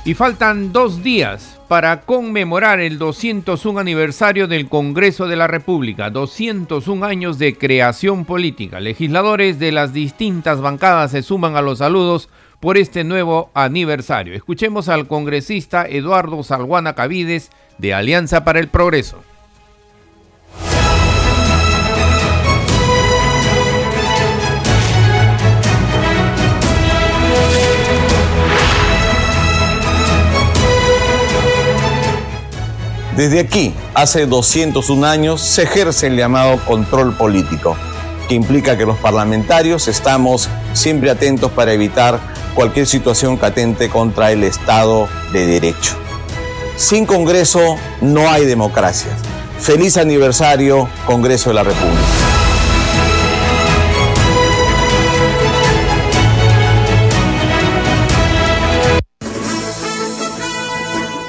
Y 0.06 0.14
faltan 0.14 0.72
dos 0.72 1.02
días 1.02 1.60
para 1.68 2.00
conmemorar 2.00 2.80
el 2.80 2.96
201 2.96 3.78
aniversario 3.78 4.48
del 4.48 4.70
Congreso 4.70 5.28
de 5.28 5.36
la 5.36 5.46
República, 5.46 6.08
201 6.08 7.04
años 7.04 7.38
de 7.38 7.58
creación 7.58 8.24
política. 8.24 8.80
Legisladores 8.80 9.58
de 9.58 9.70
las 9.70 9.92
distintas 9.92 10.62
bancadas 10.62 11.10
se 11.10 11.22
suman 11.22 11.56
a 11.56 11.60
los 11.60 11.76
saludos 11.76 12.30
por 12.60 12.76
este 12.76 13.04
nuevo 13.04 13.50
aniversario. 13.54 14.34
Escuchemos 14.34 14.88
al 14.88 15.06
congresista 15.06 15.86
Eduardo 15.86 16.42
Salguana 16.42 16.94
Cavides, 16.94 17.50
de 17.78 17.94
Alianza 17.94 18.44
para 18.44 18.58
el 18.58 18.68
Progreso. 18.68 19.22
Desde 33.16 33.40
aquí, 33.40 33.74
hace 33.94 34.26
201 34.26 35.04
años, 35.04 35.40
se 35.40 35.64
ejerce 35.64 36.06
el 36.06 36.16
llamado 36.16 36.56
control 36.64 37.16
político, 37.16 37.76
que 38.28 38.36
implica 38.36 38.78
que 38.78 38.86
los 38.86 38.96
parlamentarios 38.98 39.88
estamos 39.88 40.48
siempre 40.72 41.10
atentos 41.10 41.50
para 41.50 41.72
evitar 41.72 42.20
cualquier 42.58 42.88
situación 42.88 43.36
catente 43.36 43.88
contra 43.88 44.32
el 44.32 44.42
Estado 44.42 45.08
de 45.32 45.46
Derecho. 45.46 45.94
Sin 46.74 47.06
Congreso 47.06 47.76
no 48.00 48.28
hay 48.28 48.46
democracia. 48.46 49.12
Feliz 49.60 49.96
aniversario, 49.96 50.88
Congreso 51.06 51.50
de 51.50 51.54
la 51.54 51.62
República. 51.62 52.02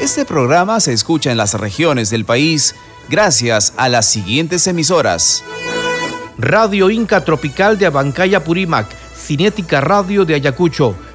Este 0.01 0.25
programa 0.25 0.79
se 0.79 0.93
escucha 0.93 1.29
en 1.29 1.37
las 1.37 1.53
regiones 1.53 2.09
del 2.09 2.25
país 2.25 2.73
gracias 3.07 3.73
a 3.77 3.87
las 3.87 4.07
siguientes 4.07 4.65
emisoras. 4.65 5.43
Radio 6.39 6.89
Inca 6.89 7.23
Tropical 7.23 7.77
de 7.77 7.85
Abancaya 7.85 8.43
Purímac, 8.43 8.87
Cinética 9.15 9.79
Radio 9.79 10.25
de 10.25 10.33
Ayacucho, 10.33 10.95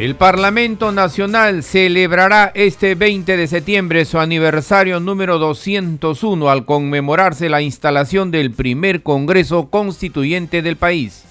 El 0.00 0.14
Parlamento 0.14 0.92
Nacional 0.92 1.62
celebrará 1.62 2.50
este 2.54 2.94
20 2.94 3.36
de 3.36 3.46
septiembre 3.46 4.06
su 4.06 4.18
aniversario 4.18 4.98
número 4.98 5.38
201 5.38 6.48
al 6.48 6.64
conmemorarse 6.64 7.50
la 7.50 7.60
instalación 7.60 8.30
del 8.30 8.50
primer 8.50 9.02
Congreso 9.02 9.68
Constituyente 9.68 10.62
del 10.62 10.76
país. 10.76 11.26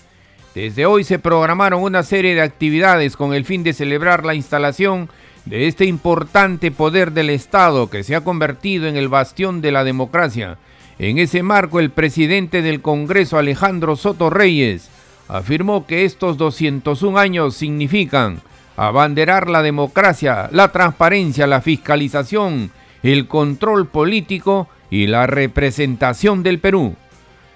Desde 0.53 0.86
hoy 0.86 1.03
se 1.03 1.17
programaron 1.17 1.82
una 1.82 2.03
serie 2.03 2.36
de 2.36 2.43
actividades 2.43 3.17
con 3.17 3.34
el 3.34 3.43
fin 3.43 3.63
de 3.63 3.73
celebrar 3.73 4.23
la 4.23 4.36
instalación 4.36 5.10
de 5.45 5.65
este 5.65 5.86
importante 5.86 6.69
poder 6.69 7.12
del 7.12 7.32
Estado 7.32 7.89
que 7.89 8.03
se 8.03 8.15
ha 8.15 8.21
convertido 8.21 8.86
en 8.86 8.97
el 8.97 9.10
bastión 9.10 9.62
de 9.62 9.71
la 9.71 9.84
democracia. 9.84 10.60
En 10.99 11.17
ese 11.17 11.41
marco, 11.41 11.79
el 11.79 11.89
presidente 11.89 12.62
del 12.62 12.84
Congreso, 12.84 13.39
Alejandro 13.39 13.95
Soto 13.95 14.29
Reyes, 14.29 14.91
afirmó 15.27 15.88
que 15.88 16.05
estos 16.05 16.38
201 16.38 17.17
años 17.17 17.55
significan 17.55 18.41
abanderar 18.88 19.50
la 19.50 19.62
democracia, 19.62 20.50
la 20.52 20.72
transparencia, 20.72 21.48
la 21.48 21.62
fiscalización, 21.62 22.72
el 23.04 23.28
control 23.28 23.88
político 23.88 24.70
y 24.89 25.08
la 25.08 25.28
representación 25.28 26.44
del 26.44 26.60
Perú. 26.60 26.96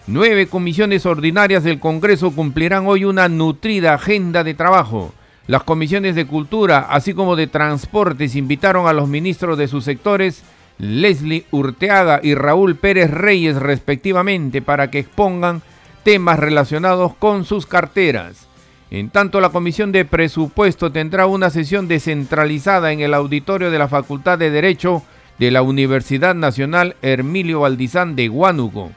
Nueve 0.06 0.48
comisiones 0.48 1.06
ordinarias 1.06 1.64
del 1.64 1.80
Congreso 1.80 2.32
cumplirán 2.32 2.88
hoy 2.88 3.06
una 3.06 3.30
nutrida 3.30 3.94
agenda 3.94 4.44
de 4.44 4.54
trabajo. 4.54 5.14
Las 5.48 5.64
comisiones 5.64 6.16
de 6.16 6.28
Cultura, 6.28 6.88
así 6.90 7.14
como 7.14 7.38
de 7.38 7.48
Transportes, 7.48 8.36
invitaron 8.36 8.88
a 8.88 8.94
los 8.94 9.08
ministros 9.08 9.58
de 9.58 9.70
sus 9.70 9.86
sectores, 9.86 10.44
Leslie 10.78 11.46
Urteaga 11.52 12.20
y 12.22 12.36
Raúl 12.36 12.76
Pérez 12.76 13.12
Reyes 13.12 13.56
respectivamente, 13.56 14.62
para 14.62 14.92
que 14.92 15.00
expongan 15.00 15.62
temas 16.04 16.38
relacionados 16.38 17.14
con 17.16 17.46
sus 17.46 17.66
carteras. 17.66 18.50
En 18.94 19.10
tanto, 19.10 19.42
la 19.42 19.50
Comisión 19.50 19.92
de 19.92 20.06
Presupuesto 20.06 20.92
tendrá 20.92 21.26
una 21.26 21.50
sesión 21.50 21.88
descentralizada 21.88 22.92
en 22.92 23.00
el 23.00 23.16
auditorio 23.16 23.72
de 23.72 23.80
la 23.80 23.88
Facultad 23.88 24.38
de 24.38 24.52
Derecho 24.52 25.02
de 25.40 25.50
la 25.50 25.64
Universidad 25.64 26.36
Nacional 26.36 26.96
Hermilio 27.02 27.62
Valdizán 27.62 28.16
de 28.16 28.30
Huánuco. 28.30 28.92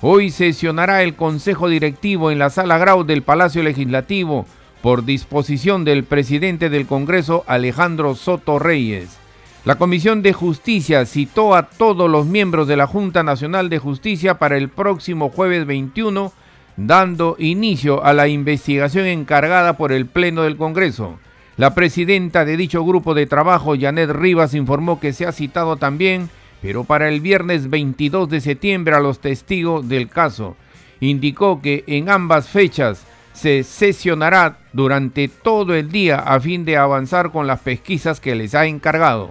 Hoy 0.00 0.30
sesionará 0.30 1.02
el 1.02 1.16
Consejo 1.16 1.68
Directivo 1.68 2.30
en 2.30 2.38
la 2.38 2.50
Sala 2.50 2.78
Grau 2.78 3.02
del 3.02 3.22
Palacio 3.22 3.64
Legislativo 3.64 4.46
por 4.80 5.04
disposición 5.04 5.84
del 5.84 6.04
presidente 6.04 6.70
del 6.70 6.86
Congreso 6.86 7.42
Alejandro 7.48 8.14
Soto 8.14 8.60
Reyes. 8.60 9.18
La 9.64 9.74
Comisión 9.74 10.22
de 10.22 10.34
Justicia 10.34 11.04
citó 11.04 11.56
a 11.56 11.68
todos 11.68 12.08
los 12.08 12.26
miembros 12.26 12.68
de 12.68 12.76
la 12.76 12.86
Junta 12.86 13.24
Nacional 13.24 13.70
de 13.70 13.80
Justicia 13.80 14.38
para 14.38 14.56
el 14.56 14.68
próximo 14.68 15.30
jueves 15.30 15.66
21 15.66 16.32
dando 16.76 17.36
inicio 17.38 18.04
a 18.04 18.12
la 18.12 18.28
investigación 18.28 19.06
encargada 19.06 19.76
por 19.76 19.92
el 19.92 20.06
Pleno 20.06 20.42
del 20.42 20.56
Congreso. 20.56 21.18
La 21.56 21.74
presidenta 21.74 22.44
de 22.44 22.56
dicho 22.56 22.84
grupo 22.84 23.14
de 23.14 23.26
trabajo, 23.26 23.74
Janet 23.78 24.10
Rivas, 24.10 24.54
informó 24.54 24.98
que 24.98 25.12
se 25.12 25.26
ha 25.26 25.32
citado 25.32 25.76
también, 25.76 26.30
pero 26.62 26.84
para 26.84 27.08
el 27.08 27.20
viernes 27.20 27.68
22 27.68 28.30
de 28.30 28.40
septiembre, 28.40 28.94
a 28.94 29.00
los 29.00 29.18
testigos 29.18 29.88
del 29.88 30.08
caso. 30.08 30.56
Indicó 31.00 31.60
que 31.60 31.84
en 31.86 32.08
ambas 32.08 32.48
fechas 32.48 33.04
se 33.32 33.64
sesionará 33.64 34.58
durante 34.72 35.28
todo 35.28 35.74
el 35.74 35.90
día 35.90 36.18
a 36.18 36.40
fin 36.40 36.64
de 36.64 36.76
avanzar 36.76 37.32
con 37.32 37.46
las 37.46 37.60
pesquisas 37.60 38.20
que 38.20 38.34
les 38.34 38.54
ha 38.54 38.66
encargado. 38.66 39.30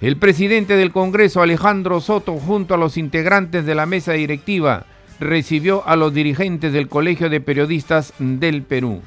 El 0.00 0.16
presidente 0.16 0.76
del 0.76 0.92
Congreso, 0.92 1.40
Alejandro 1.40 2.00
Soto, 2.00 2.34
junto 2.34 2.74
a 2.74 2.78
los 2.78 2.96
integrantes 2.98 3.64
de 3.64 3.74
la 3.74 3.86
mesa 3.86 4.12
directiva, 4.12 4.84
recibió 5.20 5.86
a 5.86 5.96
los 5.96 6.12
dirigentes 6.12 6.72
del 6.72 6.88
Colegio 6.88 7.30
de 7.30 7.40
Periodistas 7.40 8.12
del 8.18 8.62
Perú. 8.62 9.02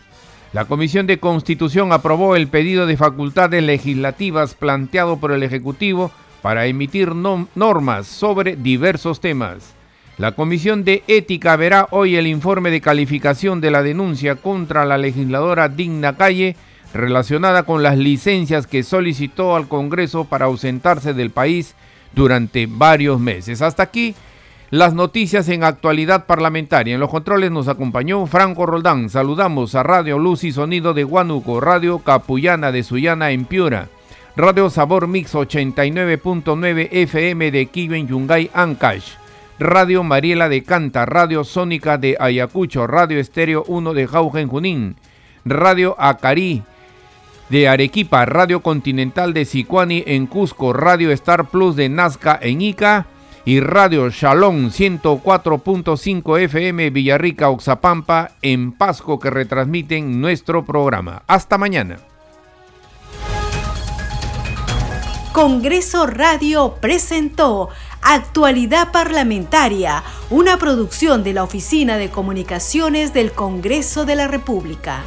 La 0.52 0.65
Comisión 0.65 1.06
de 1.06 1.19
Constitución 1.19 1.93
aprobó 1.93 2.36
el 2.36 2.48
pedido 2.48 2.88
de 2.88 2.98
facultades 2.98 3.62
legislativas 3.63 4.56
planteado 4.56 5.17
por 5.17 5.32
el 5.32 5.43
Ejecutivo 5.43 6.12
para 6.41 6.65
emitir 6.65 7.13
normas 7.13 8.08
sobre 8.08 8.56
diversos 8.56 9.19
temas. 9.19 9.76
La 10.17 10.34
Comisión 10.34 10.84
de 10.84 11.04
Ética 11.08 11.56
verá 11.56 11.88
hoy 11.91 12.15
el 12.15 12.28
informe 12.28 12.72
de 12.72 12.82
calificación 12.82 13.62
de 13.62 13.72
la 13.72 13.84
denuncia 13.84 14.36
contra 14.36 14.86
la 14.86 14.98
legisladora 14.98 15.69
Digna 15.69 16.17
Calle 16.17 16.56
relacionada 16.93 17.63
con 17.63 17.84
las 17.84 17.98
licencias 17.98 18.67
que 18.67 18.84
solicitó 18.84 19.56
al 19.56 19.67
Congreso 19.67 20.26
para 20.26 20.45
ausentarse 20.45 21.13
del 21.13 21.30
país 21.30 21.76
durante 22.13 22.67
varios 22.67 23.19
meses. 23.19 23.62
Hasta 23.62 23.84
aquí 23.84 24.15
las 24.69 24.93
noticias 24.93 25.49
en 25.49 25.63
actualidad 25.63 26.25
parlamentaria. 26.25 26.93
En 26.93 26.99
los 26.99 27.10
controles 27.10 27.51
nos 27.51 27.67
acompañó 27.67 28.25
Franco 28.27 28.65
Roldán. 28.65 29.10
Saludamos 29.10 29.73
a 29.75 29.84
Radio 29.84 30.19
Luz 30.19 30.43
y 30.43 30.51
Sonido 30.51 30.93
de 30.93 31.05
Huánuco, 31.05 31.60
Radio 31.60 31.99
Capullana 31.99 32.71
de 32.71 32.84
Sullana 32.84 33.32
en 33.32 33.45
Piura, 33.45 33.89
Radio 34.36 34.69
Sabor 34.69 35.08
Mix 35.08 35.34
89.9 35.34 36.88
FM 36.91 37.51
de 37.51 37.65
Quillo 37.65 37.95
en 37.95 38.08
Yungay, 38.08 38.51
Ancash, 38.53 39.13
Radio 39.58 40.03
Mariela 40.03 40.49
de 40.49 40.63
Canta, 40.63 41.05
Radio 41.05 41.43
Sónica 41.43 41.97
de 41.97 42.15
Ayacucho, 42.19 42.86
Radio 42.86 43.19
Estéreo 43.19 43.63
1 43.67 43.93
de 43.93 44.08
Jauja 44.08 44.45
Junín, 44.45 44.95
Radio 45.45 45.95
Acari 45.97 46.62
de 47.49 47.67
Arequipa, 47.67 48.23
Radio 48.25 48.62
Continental 48.62 49.34
de 49.34 49.45
Sicuani 49.45 50.03
en 50.05 50.27
Cusco, 50.27 50.73
Radio 50.73 51.12
Star 51.12 51.45
Plus 51.45 51.75
de 51.75 51.89
Nazca 51.89 52.38
en 52.39 52.62
Ica, 52.62 53.08
y 53.45 53.60
Radio 53.60 54.10
Shalom 54.10 54.69
104.5 54.69 56.39
FM 56.39 56.89
Villarrica 56.89 57.49
Oxapampa 57.49 58.32
en 58.41 58.71
Pasco 58.71 59.19
que 59.19 59.30
retransmiten 59.30 60.21
nuestro 60.21 60.65
programa. 60.65 61.23
Hasta 61.28 61.58
mañana. 61.58 61.97
Congreso 65.32 66.06
Radio 66.06 66.75
presentó 66.82 67.69
Actualidad 68.02 68.91
Parlamentaria, 68.91 70.04
una 70.30 70.58
producción 70.58 71.23
de 71.23 71.34
la 71.34 71.43
Oficina 71.43 71.97
de 71.97 72.10
Comunicaciones 72.10 73.13
del 73.13 73.32
Congreso 73.32 74.06
de 74.06 74.15
la 74.15 74.28
República. 74.28 75.04